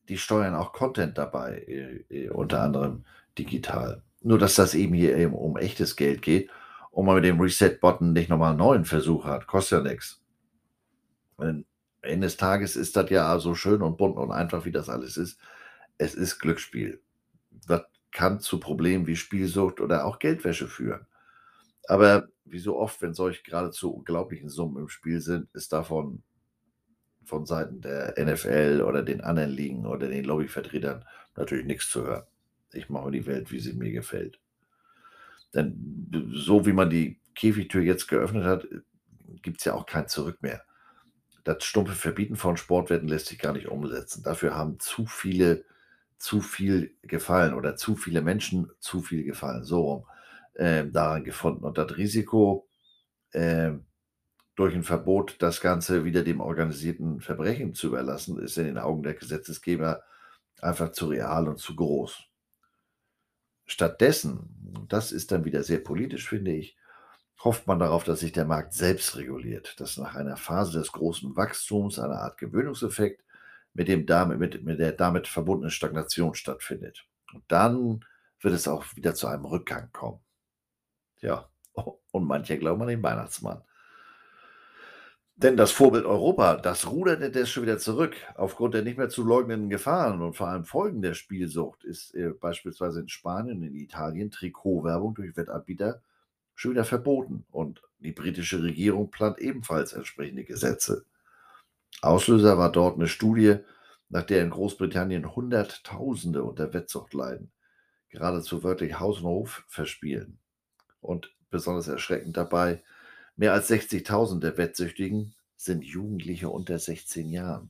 [0.10, 3.06] die steuern auch Content dabei, äh, äh, unter anderem
[3.38, 4.04] digital.
[4.22, 6.50] Nur, dass das eben hier eben um echtes Geld geht
[6.92, 9.48] und man mit dem Reset-Button nicht nochmal einen neuen Versuch hat.
[9.48, 10.22] Kostet ja nichts.
[12.02, 15.18] Ende des Tages ist das ja so schön und bunt und einfach, wie das alles
[15.18, 15.40] ist.
[15.98, 17.02] Es ist Glücksspiel.
[17.68, 21.06] Das kann zu Problemen wie Spielsucht oder auch Geldwäsche führen.
[21.88, 26.24] Aber wie so oft, wenn solche geradezu unglaublichen Summen im Spiel sind, ist davon
[27.26, 31.06] von Seiten der NFL oder den anderen Ligen oder den Lobbyvertretern
[31.36, 32.24] natürlich nichts zu hören.
[32.74, 34.40] Ich mache die Welt, wie sie mir gefällt.
[35.54, 38.68] Denn so wie man die Käfigtür jetzt geöffnet hat,
[39.42, 40.64] gibt es ja auch kein Zurück mehr.
[41.44, 44.24] Das stumpfe Verbieten von Sportwetten lässt sich gar nicht umsetzen.
[44.24, 45.64] Dafür haben zu viele
[46.18, 50.06] zu viel Gefallen oder zu viele Menschen zu viel Gefallen, so rum,
[50.58, 51.64] äh, daran gefunden.
[51.64, 52.68] Und das Risiko,
[53.32, 53.74] äh,
[54.56, 59.04] durch ein Verbot das Ganze wieder dem organisierten Verbrechen zu überlassen, ist in den Augen
[59.04, 60.04] der Gesetzesgeber
[60.62, 62.24] einfach zu real und zu groß.
[63.68, 66.76] Stattdessen, das ist dann wieder sehr politisch, finde ich,
[67.44, 71.36] hofft man darauf, dass sich der Markt selbst reguliert, dass nach einer Phase des großen
[71.36, 73.24] Wachstums eine Art Gewöhnungseffekt
[73.74, 77.06] mit, dem damit, mit, mit der damit verbundenen Stagnation stattfindet.
[77.32, 78.04] Und dann
[78.42, 80.20] wird es auch wieder zu einem Rückgang kommen.
[81.22, 81.50] Ja,
[82.12, 83.62] und manche glauben an den Weihnachtsmann.
[85.40, 88.16] Denn das Vorbild Europa, das rudert jetzt schon wieder zurück.
[88.34, 92.32] Aufgrund der nicht mehr zu leugnenden Gefahren und vor allem Folgen der Spielsucht ist äh,
[92.32, 96.02] beispielsweise in Spanien und in Italien Trikotwerbung durch Wettanbieter
[96.56, 97.46] schon wieder verboten.
[97.52, 101.06] Und die britische Regierung plant ebenfalls entsprechende Gesetze.
[102.02, 103.58] Auslöser war dort eine Studie,
[104.10, 107.52] nach der in Großbritannien Hunderttausende unter Wettsucht leiden,
[108.10, 110.40] geradezu wörtlich Haus und Hof verspielen.
[111.08, 112.82] Und besonders erschreckend dabei,
[113.38, 117.70] Mehr als 60.000 der Wettsüchtigen sind Jugendliche unter 16 Jahren.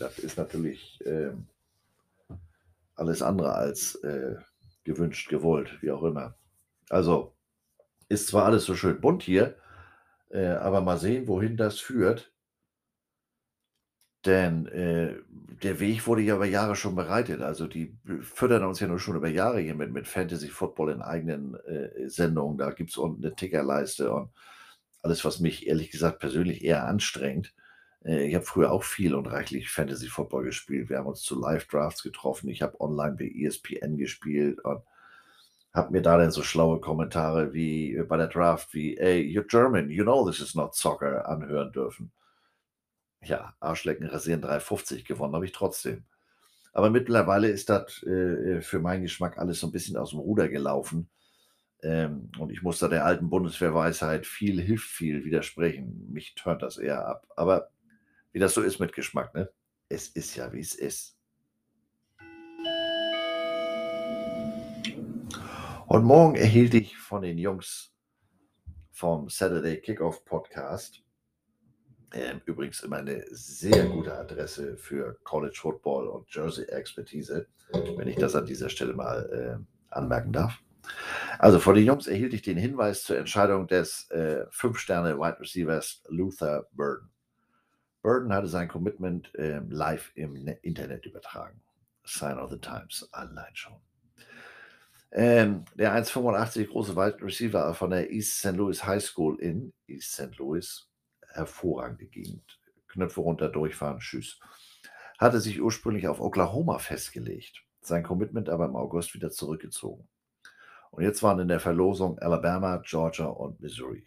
[0.00, 1.30] Das ist natürlich äh,
[2.96, 4.34] alles andere als äh,
[4.82, 6.34] gewünscht, gewollt, wie auch immer.
[6.88, 7.32] Also
[8.08, 9.56] ist zwar alles so schön bunt hier,
[10.30, 12.31] äh, aber mal sehen, wohin das führt.
[14.24, 15.16] Denn äh,
[15.62, 17.42] der Weg wurde ja über Jahre schon bereitet.
[17.42, 21.02] Also die füttern uns ja nur schon über Jahre hier mit, mit Fantasy Football in
[21.02, 22.58] eigenen äh, Sendungen.
[22.58, 24.30] Da gibt es unten eine Tickerleiste und
[25.02, 27.54] alles, was mich ehrlich gesagt persönlich eher anstrengt.
[28.04, 30.88] Äh, ich habe früher auch viel und reichlich Fantasy Football gespielt.
[30.88, 32.48] Wir haben uns zu Live-Drafts getroffen.
[32.48, 34.82] Ich habe online bei ESPN gespielt und
[35.72, 39.46] habe mir da dann so schlaue Kommentare wie äh, bei der Draft wie, ey, you're
[39.46, 42.12] German, you know this is not soccer, anhören dürfen.
[43.24, 46.04] Ja, Arschlecken rasieren 3,50 gewonnen habe ich trotzdem.
[46.72, 50.48] Aber mittlerweile ist das äh, für meinen Geschmack alles so ein bisschen aus dem Ruder
[50.48, 51.08] gelaufen.
[51.82, 56.08] Ähm, und ich muss da der alten Bundeswehrweisheit viel hilft viel widersprechen.
[56.10, 57.26] Mich turnt das eher ab.
[57.36, 57.70] Aber
[58.32, 59.50] wie das so ist mit Geschmack, ne?
[59.88, 61.16] Es ist ja, wie es ist.
[65.86, 67.92] Und morgen erhielt ich von den Jungs
[68.90, 71.02] vom Saturday Kickoff Podcast,
[72.46, 77.46] übrigens immer eine sehr gute Adresse für College Football und Jersey Expertise,
[77.96, 80.58] wenn ich das an dieser Stelle mal äh, anmerken darf.
[81.38, 86.66] Also von den Jungs erhielt ich den Hinweis zur Entscheidung des äh, Fünf-Sterne-Wide Receivers Luther
[86.72, 87.10] Burden.
[88.02, 91.60] Burden hatte sein Commitment äh, live im ne-, Internet übertragen.
[92.04, 93.76] Sign of the Times, allein schon.
[95.12, 98.56] Ähm, der 1,85 große Wide Receiver von der East St.
[98.56, 100.36] Louis High School in East St.
[100.38, 100.88] Louis,
[101.32, 102.60] hervorragende Gegend.
[102.88, 104.38] Knöpfe runter, durchfahren, tschüss.
[105.18, 110.08] Hatte sich ursprünglich auf Oklahoma festgelegt, sein Commitment aber im August wieder zurückgezogen.
[110.90, 114.06] Und jetzt waren in der Verlosung Alabama, Georgia und Missouri.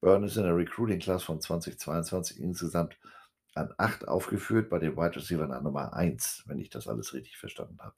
[0.00, 2.98] Burn ist in der Recruiting Class von 2022 insgesamt
[3.54, 7.38] an 8 aufgeführt, bei den Wide Receiver an Nummer 1, wenn ich das alles richtig
[7.38, 7.94] verstanden habe.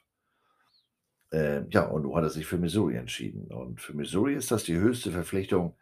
[1.33, 3.49] Ähm, ja, und nun hat er sich für Missouri entschieden.
[3.49, 5.77] Und für Missouri ist das die höchste Verpflichtung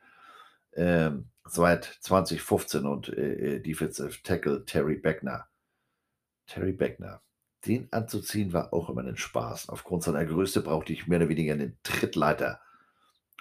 [0.77, 5.49] ähm, seit 2015 und äh, äh, Defensive Tackle Terry Beckner.
[6.47, 7.21] Terry Beckner
[7.67, 9.69] den anzuziehen war auch immer ein Spaß.
[9.69, 12.61] Aufgrund seiner Größe brauchte ich mehr oder weniger einen Trittleiter.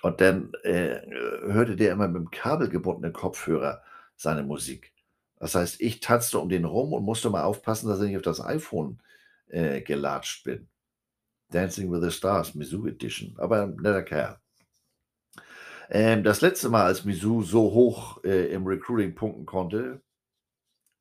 [0.02, 1.02] Und dann äh,
[1.44, 3.84] hörte der immer mit dem kabelgebundenen Kopfhörer
[4.16, 4.94] seine Musik.
[5.38, 8.24] Das heißt, ich tanzte um den rum und musste mal aufpassen, dass ich nicht auf
[8.24, 9.02] das iPhone
[9.48, 10.68] äh, gelatscht bin.
[11.50, 13.36] Dancing with the Stars, Mizzou Edition.
[13.38, 14.40] Aber ein netter Kerl.
[15.90, 20.02] Ähm, das letzte Mal, als Mizzou so hoch äh, im Recruiting punkten konnte,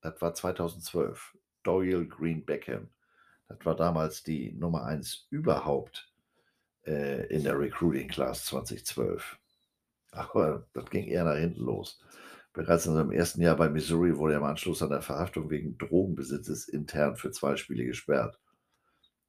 [0.01, 2.91] das war 2012 Doyle Green Beckham.
[3.49, 6.13] Das war damals die Nummer 1 überhaupt
[6.87, 9.39] äh, in der Recruiting Class 2012.
[10.13, 12.01] Aber das ging eher nach hinten los.
[12.53, 15.77] Bereits in seinem ersten Jahr bei Missouri wurde er im Anschluss an der Verhaftung wegen
[15.77, 18.39] Drogenbesitzes intern für zwei Spiele gesperrt.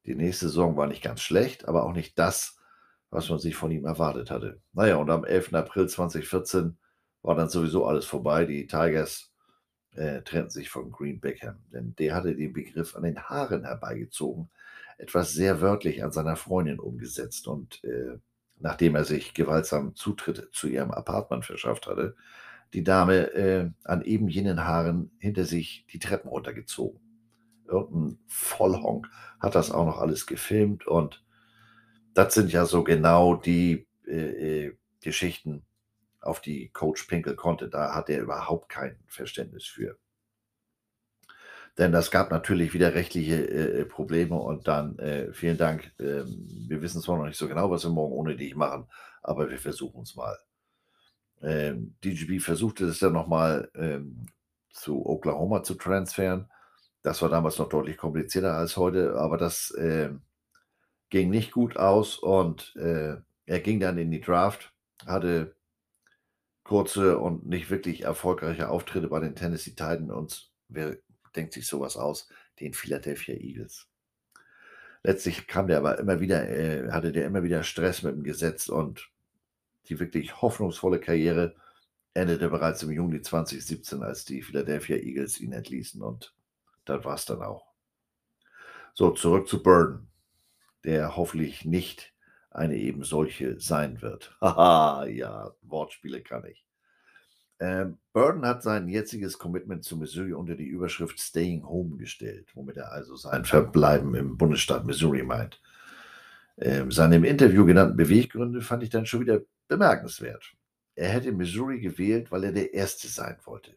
[0.05, 2.59] Die nächste Saison war nicht ganz schlecht, aber auch nicht das,
[3.16, 4.59] was man sich von ihm erwartet hatte.
[4.74, 5.53] Naja, und am 11.
[5.53, 6.78] April 2014
[7.22, 8.45] war dann sowieso alles vorbei.
[8.45, 9.32] Die Tigers
[9.95, 14.49] äh, trennten sich von Green Beckham, denn der hatte den Begriff an den Haaren herbeigezogen,
[14.97, 18.18] etwas sehr wörtlich an seiner Freundin umgesetzt und äh,
[18.59, 22.16] nachdem er sich gewaltsam Zutritt zu ihrem Apartment verschafft hatte,
[22.74, 26.99] die Dame äh, an eben jenen Haaren hinter sich die Treppen runtergezogen.
[27.66, 29.09] Irgendein Vollhonk
[29.39, 31.24] hat das auch noch alles gefilmt und
[32.16, 35.63] das sind ja so genau die äh, äh Geschichten,
[36.22, 37.70] auf die Coach Pinkel konnte.
[37.70, 39.97] Da hat er überhaupt kein Verständnis für.
[41.78, 45.91] Denn das gab natürlich wieder rechtliche äh, Probleme und dann äh, vielen Dank.
[45.99, 48.88] Ähm, wir wissen zwar noch nicht so genau, was wir morgen ohne dich machen,
[49.22, 50.38] aber wir versuchen es mal.
[51.41, 54.26] Ähm, DGB versuchte es dann nochmal ähm,
[54.72, 56.49] zu Oklahoma zu transferen.
[57.01, 60.09] Das war damals noch deutlich komplizierter als heute, aber das äh,
[61.09, 64.73] ging nicht gut aus und äh, er ging dann in die Draft,
[65.05, 65.55] hatte
[66.63, 70.97] kurze und nicht wirklich erfolgreiche Auftritte bei den Tennessee Titans und wer
[71.35, 72.27] denkt sich sowas aus?
[72.59, 73.87] Den Philadelphia Eagles.
[75.03, 78.69] Letztlich kam der aber immer wieder, äh, hatte der immer wieder Stress mit dem Gesetz
[78.69, 79.11] und
[79.87, 81.55] die wirklich hoffnungsvolle Karriere
[82.15, 86.33] endete bereits im Juni 2017, als die Philadelphia Eagles ihn entließen und
[86.85, 87.67] das war es dann auch.
[88.93, 90.07] So, zurück zu Burden,
[90.86, 92.13] der hoffentlich nicht
[92.51, 94.36] eine eben solche sein wird.
[94.41, 96.65] Haha, ja, Wortspiele kann ich.
[97.59, 102.77] Ähm, Burden hat sein jetziges Commitment zu Missouri unter die Überschrift Staying Home gestellt, womit
[102.77, 105.61] er also sein Verbleiben im Bundesstaat Missouri meint.
[106.57, 110.53] Ähm, seine im Interview genannten Beweggründe fand ich dann schon wieder bemerkenswert.
[110.95, 113.75] Er hätte Missouri gewählt, weil er der Erste sein wollte.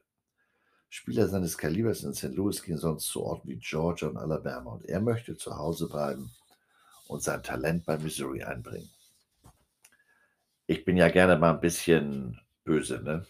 [0.88, 2.34] Spieler seines Kalibers in St.
[2.34, 6.30] Louis gehen sonst zu Orten wie Georgia und Alabama und er möchte zu Hause bleiben
[7.08, 8.90] und sein Talent bei Missouri einbringen.
[10.66, 13.26] Ich bin ja gerne mal ein bisschen böse, ne?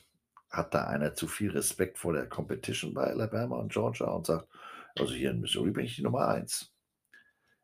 [0.51, 4.49] Hat da einer zu viel Respekt vor der Competition bei Alabama und Georgia und sagt,
[4.99, 6.73] also hier in Missouri bin ich die Nummer eins.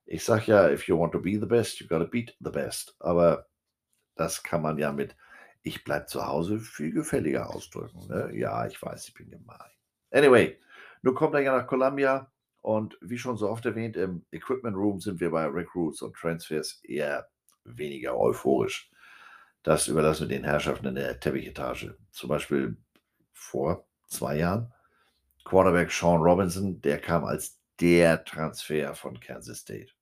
[0.06, 2.94] Ich sage ja, if you want to be the best, you gotta beat the best.
[3.00, 3.46] Aber
[4.14, 5.16] das kann man ja mit
[5.64, 8.06] ich bleib zu Hause viel gefälliger ausdrücken.
[8.06, 8.30] Ne?
[8.36, 9.70] Ja, ich weiß, ich bin gemein.
[10.10, 10.60] Anyway,
[11.02, 12.30] nun kommt er ja nach Columbia
[12.64, 16.80] und wie schon so oft erwähnt, im Equipment Room sind wir bei Recruits und Transfers
[16.82, 17.28] eher
[17.64, 18.90] weniger euphorisch.
[19.62, 21.94] Das überlassen wir den Herrschaften in der Teppichetage.
[22.10, 22.78] Zum Beispiel
[23.34, 24.72] vor zwei Jahren.
[25.44, 29.92] Quarterback Sean Robinson, der kam als der Transfer von Kansas State.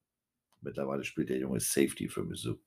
[0.60, 2.60] Mittlerweile spielt der junge Safety für Mizzou.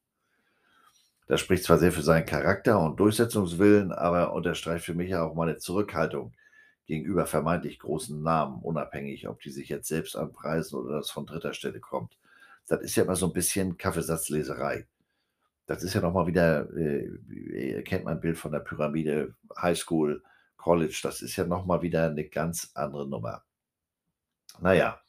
[1.27, 5.55] Das spricht zwar sehr für seinen Charakter und Durchsetzungswillen, aber unterstreicht für mich auch meine
[5.55, 6.33] Zurückhaltung
[6.85, 11.53] gegenüber vermeintlich großen Namen, unabhängig, ob die sich jetzt selbst anpreisen oder das von dritter
[11.53, 12.17] Stelle kommt.
[12.67, 14.87] Das ist ja immer so ein bisschen Kaffeesatzleserei.
[15.67, 20.23] Das ist ja nochmal wieder, äh, kennt mein Bild von der Pyramide, Highschool,
[20.57, 23.43] College, das ist ja nochmal wieder eine ganz andere Nummer.
[24.59, 24.99] Naja,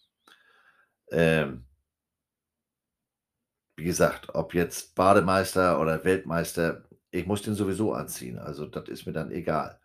[1.10, 1.64] ähm,
[3.76, 8.38] wie gesagt, ob jetzt Bademeister oder Weltmeister, ich muss den sowieso anziehen.
[8.38, 9.78] Also das ist mir dann egal.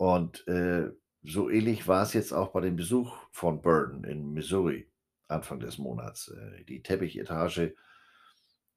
[0.00, 0.90] Und äh,
[1.22, 4.90] so ähnlich war es jetzt auch bei dem Besuch von Burden in Missouri
[5.28, 6.28] Anfang des Monats.
[6.28, 7.74] Äh, die Teppichetage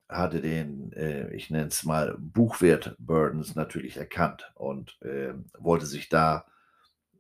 [0.10, 6.10] hatte den, äh, ich nenne es mal, Buchwert Burdens natürlich erkannt und äh, wollte sich
[6.10, 6.46] da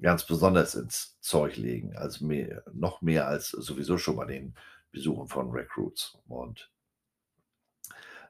[0.01, 4.54] ganz besonders ins Zeug legen, als mehr, noch mehr als sowieso schon bei den
[4.91, 6.18] Besuchen von Recruits.
[6.28, 6.72] Und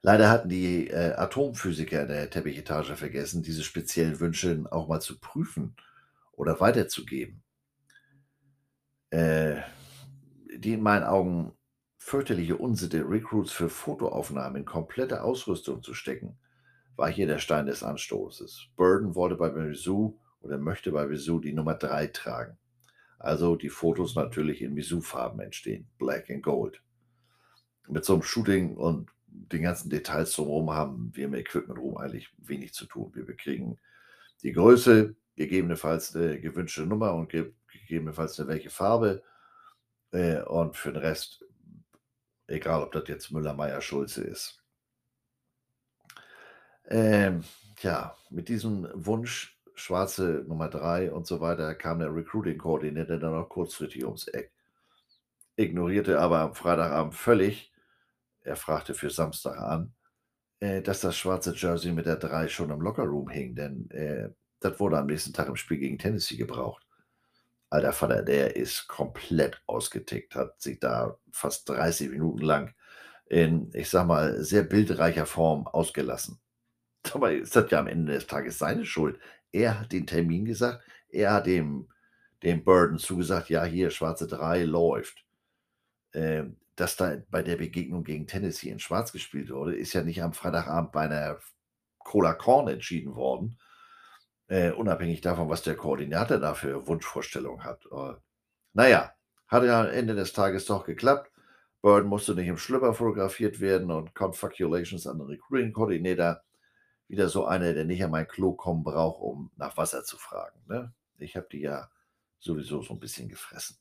[0.06, 5.78] Leider hatten die äh, Atomphysiker der Teppichetage vergessen, diese speziellen Wünsche auch mal zu prüfen
[6.34, 7.42] oder weiterzugeben.
[9.12, 9.62] Äh,
[10.58, 11.54] die in meinen Augen
[11.98, 16.38] fürchterliche Unsitte, Recruits für Fotoaufnahmen in komplette Ausrüstung zu stecken,
[16.98, 18.68] war hier der Stein des Anstoßes.
[18.76, 22.58] Burden wollte bei Mizzou oder möchte bei Mizzou die Nummer 3 tragen.
[23.20, 26.84] Also die Fotos natürlich in Mizzou-Farben entstehen, Black and Gold.
[27.88, 29.10] Mit so einem Shooting und
[29.52, 33.12] den ganzen Details drumherum haben wir im Equipment Room eigentlich wenig zu tun.
[33.14, 33.80] Wir bekriegen
[34.42, 39.24] die Größe, gegebenenfalls eine gewünschte Nummer und ge gegebenenfalls eine welche Farbe.
[40.12, 41.44] Äh, und für den Rest,
[42.48, 44.64] egal ob das jetzt Müller, Meier, Schulze ist.
[46.86, 47.44] Ähm,
[47.82, 53.34] ja, mit diesem Wunsch, schwarze Nummer 3 und so weiter, kam der Recruiting Coordinator dann
[53.34, 54.52] auch kurzfristig ums Eck.
[55.56, 57.73] ignorierte aber am Freitagabend völlig
[58.44, 59.94] er fragte für Samstag an,
[60.60, 64.30] äh, dass das schwarze Jersey mit der 3 schon im Lockerroom hing, denn, äh,
[64.62, 66.86] das wurde am nächsten Tag im Spiel gegen Tennessee gebraucht.
[67.70, 72.74] Alter Vater, der ist komplett ausgetickt, hat sich da fast 30 Minuten lang
[73.28, 76.40] in, ich sage mal, sehr bildreicher Form ausgelassen.
[77.04, 79.20] Dabei ist das ja am Ende des Tages seine Schuld.
[79.52, 81.90] Er hat den Termin gesagt, er hat dem
[82.44, 85.26] dem Burden zugesagt: „Ja, hier schwarze 3 läuft.“
[86.14, 90.24] Ähm, dass da bei der Begegnung gegen Tennessee in Schwarz gespielt wurde, ist ja nicht
[90.24, 91.40] am Freitagabend bei 'ner
[92.00, 93.58] Cola Corn entschieden worden,
[94.50, 97.86] äh, unabhängig davon, was der Koordinator da für Wunschvorstellungen hat.
[97.92, 98.16] Äh,
[98.74, 99.14] na ja,
[99.48, 101.32] hat ja am Ende des Tages doch geklappt.
[101.84, 106.42] Burden musste nicht im Schlüpper fotografiert werden und Congratulations an den Recruiting Coordinator.
[107.10, 110.60] Wieder so einer, der nicht an mein Klo kommen braucht, um nach Wasser zu fragen,
[110.68, 110.94] ne?
[111.20, 111.90] Ich habe die ja
[112.40, 113.78] sowieso so 'n bisschen gefressen.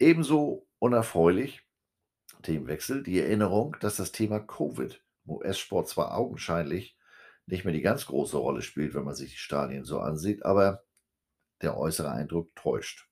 [0.00, 1.62] Ebenso unerfreulich,
[2.42, 6.96] Themenwechsel, die Erinnerung, dass das Thema Covid im US-Sport zwar augenscheinlich
[7.46, 10.84] nicht mehr die ganz große Rolle spielt, wenn man sich die Stadien so ansieht, aber
[11.62, 13.08] der äußere Eindruck täuscht.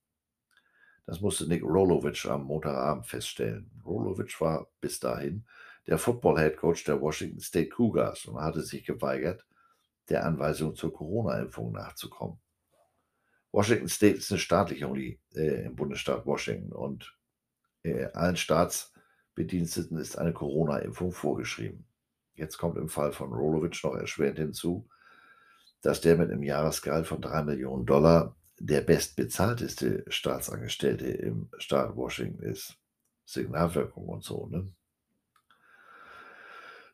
[1.06, 3.70] Das musste Nick Rolovich am Montagabend feststellen.
[3.84, 5.46] Rolovich war bis dahin
[5.86, 9.46] der Football-Headcoach der Washington State Cougars und hatte sich geweigert,
[10.08, 12.40] der Anweisung zur Corona-Impfung nachzukommen.
[13.52, 17.16] Washington State ist 'ne staatliche Uni, äh, im Bundesstaat Washington und,
[18.14, 21.86] allen Staatsbediensteten ist eine Corona-Impfung vorgeschrieben.
[22.34, 24.88] Jetzt kommt im Fall von Rolovich noch erschwerend hinzu,
[25.82, 32.76] dass der mit 'nem Jahresgehalt von $3.000.000 der bestbezahlteste Staatsangestellte im Staat Washington ist.
[33.24, 34.72] Signalwirkung und so, ne?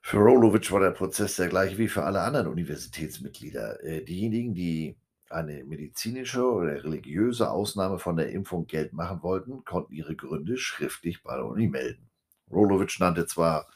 [0.05, 3.83] Für Rolovich war der Prozess der gleiche wie für alle anderen Universitätsmitglieder.
[3.85, 4.97] Äh, diejenigen, die
[5.33, 11.23] eine medizinische oder religiöse Ausnahme von der Impfung Geld machen wollten, konnten ihre Gründe schriftlich
[11.23, 12.11] bei der Uni melden.
[12.51, 13.69] Rolovich nannte zwar,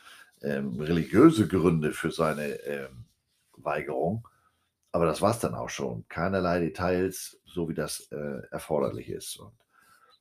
[0.43, 3.07] ähm, religiöse Gründe für seine, ähm,
[3.57, 4.29] Weigerung,
[4.93, 6.07] aber das war's dann auch schon.
[6.09, 9.37] Keinerlei Details, so wie das, äh, erforderlich ist.
[9.37, 9.53] Und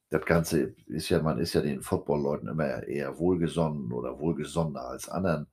[0.09, 5.09] das Ganze ist ja man ist ja den Football-Leuten immer eher wohlgesonnen oder wohlgesonnener als
[5.09, 5.47] anderen.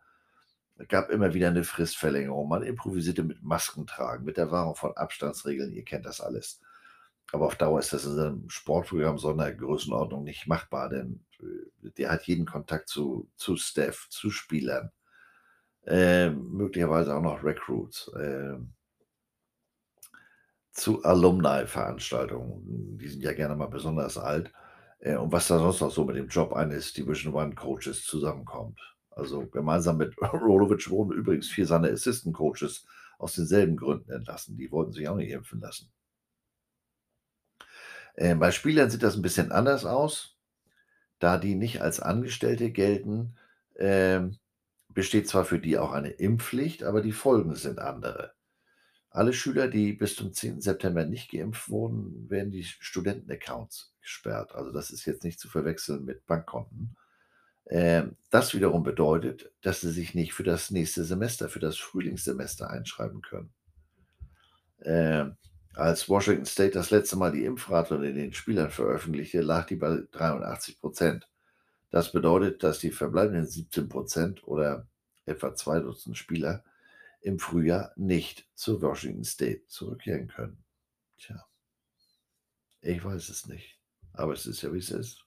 [0.83, 2.49] Es gab immer wieder 'ne Fristverlängerung.
[2.49, 6.61] Man improvisierte mit Maskentragen, mit der Wahrung von Abstandsregeln, ihr kennt das alles.
[7.33, 11.25] Aber auf Dauer ist das in so 'nem Sportprogramm so 'ner Größenordnung nicht machbar, denn,
[11.41, 14.91] äh, der hat jeden Kontakt zu zu Staff, zu Spielern,
[15.87, 18.75] ähm, möglicherweise auch noch Recruits, ähm
[20.75, 22.97] zu Alumni-Veranstaltungen.
[22.99, 24.53] Die sind ja gerne mal besonders alt.
[25.01, 28.92] Äh, und was da sonst noch so mit dem Job eines Division One Coaches zusammenkommt.
[29.17, 32.87] Also, gemeinsam mit Rolovich wurden übrigens 4 seiner Assistant Coaches
[33.19, 34.57] aus denselben Gründen entlassen.
[34.57, 35.93] Die wollten sich auch nicht impfen lassen.
[38.17, 40.37] Ähm, bei Spielern sieht das 'n bisschen anders aus.
[41.21, 43.37] Da die nicht als Angestellte gelten,
[43.77, 44.39] ähm,
[44.89, 48.35] besteht zwar für die auch eine Impfpflicht, aber die Folgen sind andere.
[49.11, 50.63] Alle Schüler, die bis zum 10.
[50.63, 54.55] September nicht geimpft wurden, werden die Studentenaccounts gesperrt.
[54.55, 56.97] Also, das ist jetzt nicht zu verwechseln mit Bankkonten.
[57.67, 62.71] Ähm, das wiederum bedeutet, dass sie sich nicht für das nächste Semester, für das Frühlingssemester
[62.71, 63.53] einschreiben können.
[64.83, 65.37] Ähm,
[65.75, 70.03] als Washington State das letzte Mal die Impfrate unter den Spielern veröffentlichte, lag die bei
[70.11, 71.29] 83 %.
[71.91, 74.87] Das bedeutet, dass die verbleibenden 17 % oder
[75.25, 76.65] etwa 2 Dutzend Spieler
[77.21, 80.63] im Frühjahr nicht zu Washington State zurückkehren können.
[81.19, 81.47] Tja.
[82.81, 83.79] Ich weiß es nicht,
[84.13, 85.22] aber es ist ja, wie's ist.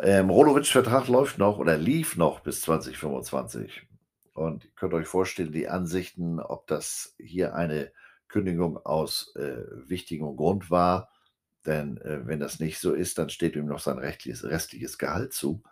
[0.00, 0.30] Ähm,
[0.64, 3.86] Vertrag läuft noch oder lief noch bis 2025.
[4.34, 7.92] Und ihr könnt euch vorstellen, die Ansichten, ob das hier eine
[8.28, 11.10] Kündigung aus, äh, wichtigem Grund war,
[11.66, 15.32] denn, äh, wenn das nicht so ist, dann steht ihm noch sein rechtliches restliches Gehalt
[15.32, 15.62] zu.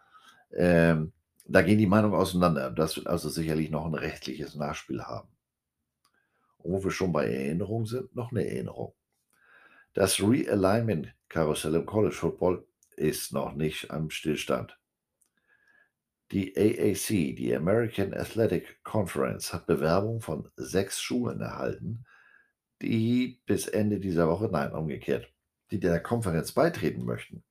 [0.53, 1.13] Ähm,
[1.47, 2.71] da gehen die Meinungen auseinander.
[2.71, 5.29] Das wird also sicherlich noch 'n rechtliches Nachspiel haben.
[6.59, 8.95] Und wo wir schon bei Erinnerung sind, noch 'ne Erinnerung.
[9.95, 12.65] Das Realignment-Karussell im College Football
[12.97, 14.79] ist noch nicht am Stillstand.
[16.31, 22.07] Die AAC, die American Athletic Conference, hat Bewerbungen von 6 Schulen erhalten,
[22.81, 25.31] die bis Ende dieser Woche nein, umgekehrt,
[25.71, 27.45] die der Konferenz beitreten möchten.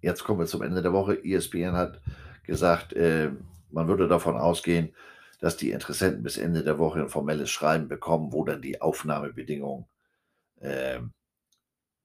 [0.00, 1.22] Jetzt kommen wir zum Ende der Woche.
[1.24, 2.00] ESPN hat
[2.44, 3.32] gesagt, äh,
[3.70, 4.94] man würde davon ausgehen,
[5.40, 9.86] dass die Interessenten bis Ende der Woche 'n formelles Schreiben bekommen, wo dann die Aufnahmebedingungen,
[10.60, 11.12] ähm,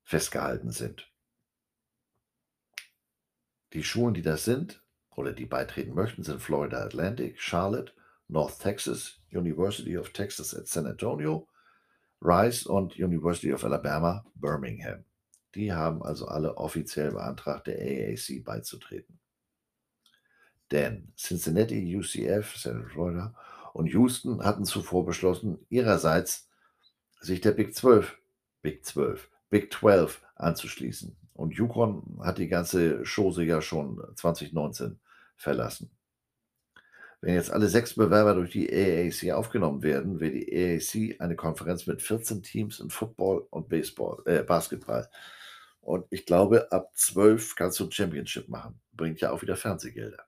[0.03, 1.12] festgehalten sind.
[3.74, 4.82] Die Schulen, die das sind
[5.15, 7.93] oder die beitreten möchten, sind Florida Atlantic, Charlotte,
[8.28, 11.47] North Texas, University of Texas at San Antonio,
[12.21, 15.03] Rice und University of Alabama, Birmingham.
[15.55, 19.19] Die haben also alle offiziell beantragt, der AAC beizutreten.
[20.71, 23.36] Denn Cincinnati, UCF, Central Florida
[23.74, 26.47] und Houston hatten zuvor beschlossen, ihrerseits
[27.19, 28.17] sich der Big 12,
[28.61, 31.15] Big 12, Big 12 anzuschließen.
[31.34, 34.99] Und Yukon hat die ganze Chose ja schon 2019
[35.36, 35.91] verlassen.
[37.21, 41.88] Wenn jetzt alle sechs Bewerber durch die AAC aufgenommen werden, wird die AAC eine Konferenz
[41.88, 45.09] mit 14 Teams in Football und Baseball, äh, Basketball.
[45.79, 48.79] Und ich glaube, ab 12 kannst du ein Championship machen.
[48.91, 50.25] Bringt ja auch wieder Fernsehgelder.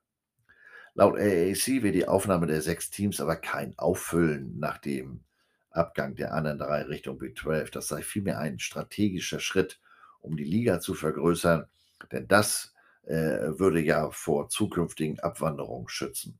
[0.93, 5.25] Laut AAC wird die Aufnahme der sechs Teams aber kein Auffüllen nach dem
[5.71, 7.71] Abgang der anderen drei Richtung Big 12.
[7.71, 9.81] Das sei vielmehr ein strategischer Schritt,
[10.25, 11.67] um die Liga zu vergrößern,
[12.11, 12.73] denn das
[13.03, 16.39] äh, würde ja vor zukünftigen Abwanderungen schützen.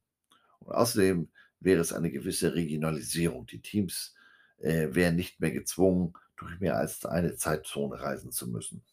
[0.60, 1.30] Und außerdem
[1.60, 3.46] wäre es eine gewisse Regionalisierung.
[3.46, 4.16] Die Teams
[4.58, 8.84] äh, wären nicht mehr gezwungen, durch mehr als eine Zeitzone reisen zu müssen.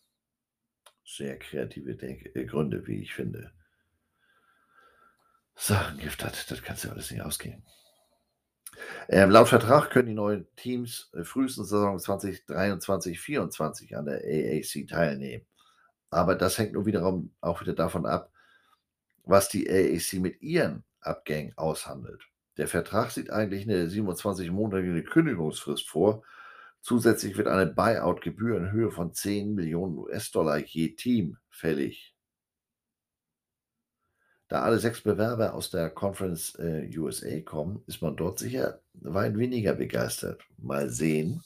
[1.05, 3.53] Sehr kreative Denk äh, Gründe, wie ich finde.
[5.55, 7.63] Sagengift hat, das kannst du alles nicht ausgehen.
[9.09, 12.81] Ähm, laut Vertrag können die neuen Teams äh, frühestens Saison 2023,
[13.19, 15.45] 2024 an der AAC teilnehmen.
[16.11, 18.31] Aber das hängt nur wiederum auch wieder davon ab,
[19.25, 22.23] was die AAC mit ihren Abgängen aushandelt.
[22.59, 26.23] Der Vertrag sieht eigentlich eine 27-monatige Kündigungsfrist vor.
[26.83, 32.15] Zusätzlich wird eine Buyout-Gebühr in Höhe von 10 Millionen US-Dollar je Team fällig.
[34.53, 39.39] Da alle sechs Bewerber aus der Conference äh, USA kommen, ist man dort sicher weit
[39.39, 40.43] weniger begeistert.
[40.59, 41.43] Mal sehen,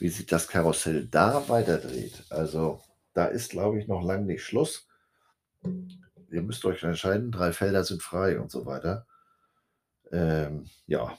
[0.00, 2.24] wie sich das Karussell da weiterdreht.
[2.30, 2.82] Also
[3.14, 4.88] da ist, glaube ich, noch lange nicht Schluss.
[6.32, 9.06] Ihr müsst euch entscheiden, drei Felder sind frei und so weiter.
[10.10, 11.16] Ähm, ja.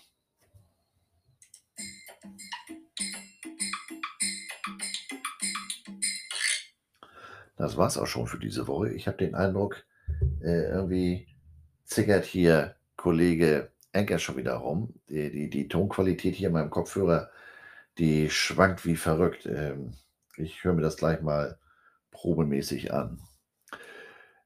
[7.55, 8.89] Das war's auch schon für diese Woche.
[8.89, 9.85] Ich habe den Eindruck,
[10.41, 11.27] äh, irgendwie
[11.85, 14.93] zickert hier Kollege Enker schon wieder rum.
[15.09, 17.29] Die, die, die Tonqualität hier in meinem Kopfhörer,
[17.97, 19.45] die schwankt wie verrückt.
[19.45, 19.93] Ähm,
[20.37, 21.59] ich höre mir das gleich mal
[22.11, 23.19] probemäßig an.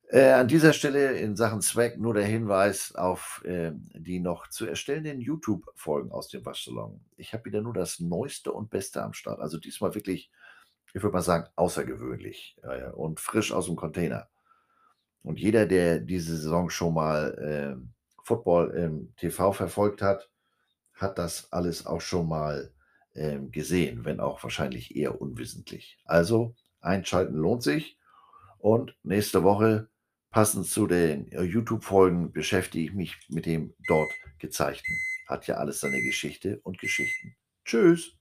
[0.10, 4.66] Äh, an dieser Stelle in Sachen Swag nur der Hinweis auf äh, die noch zu
[4.66, 7.02] erstellenden YouTube-Folgen aus dem Waschsalon.
[7.18, 9.42] Ich habe wieder nur das Neueste und Beste am Start.
[9.42, 10.32] Also diesmal wirklich,
[10.94, 14.30] ich würde mal sagen, außergewöhnlich äh, und frisch aus dem Container.
[15.28, 17.90] Und jeder, der diese Saison schon mal ähm,
[18.24, 20.30] Football im TV verfolgt hat,
[20.94, 22.72] hat das alles auch schon mal
[23.14, 26.00] ähm, gesehen, wenn auch wahrscheinlich eher unwissentlich.
[26.06, 27.98] Also einschalten lohnt sich.
[28.58, 29.90] Und nächste Woche,
[30.32, 34.94] passend zu den äh, YouTube-Folgen, beschäftige ich mich mit dem dort gezeigten.
[35.28, 37.36] Hat ja alles seine Geschichte und Geschichten.
[37.66, 38.17] Tschüss.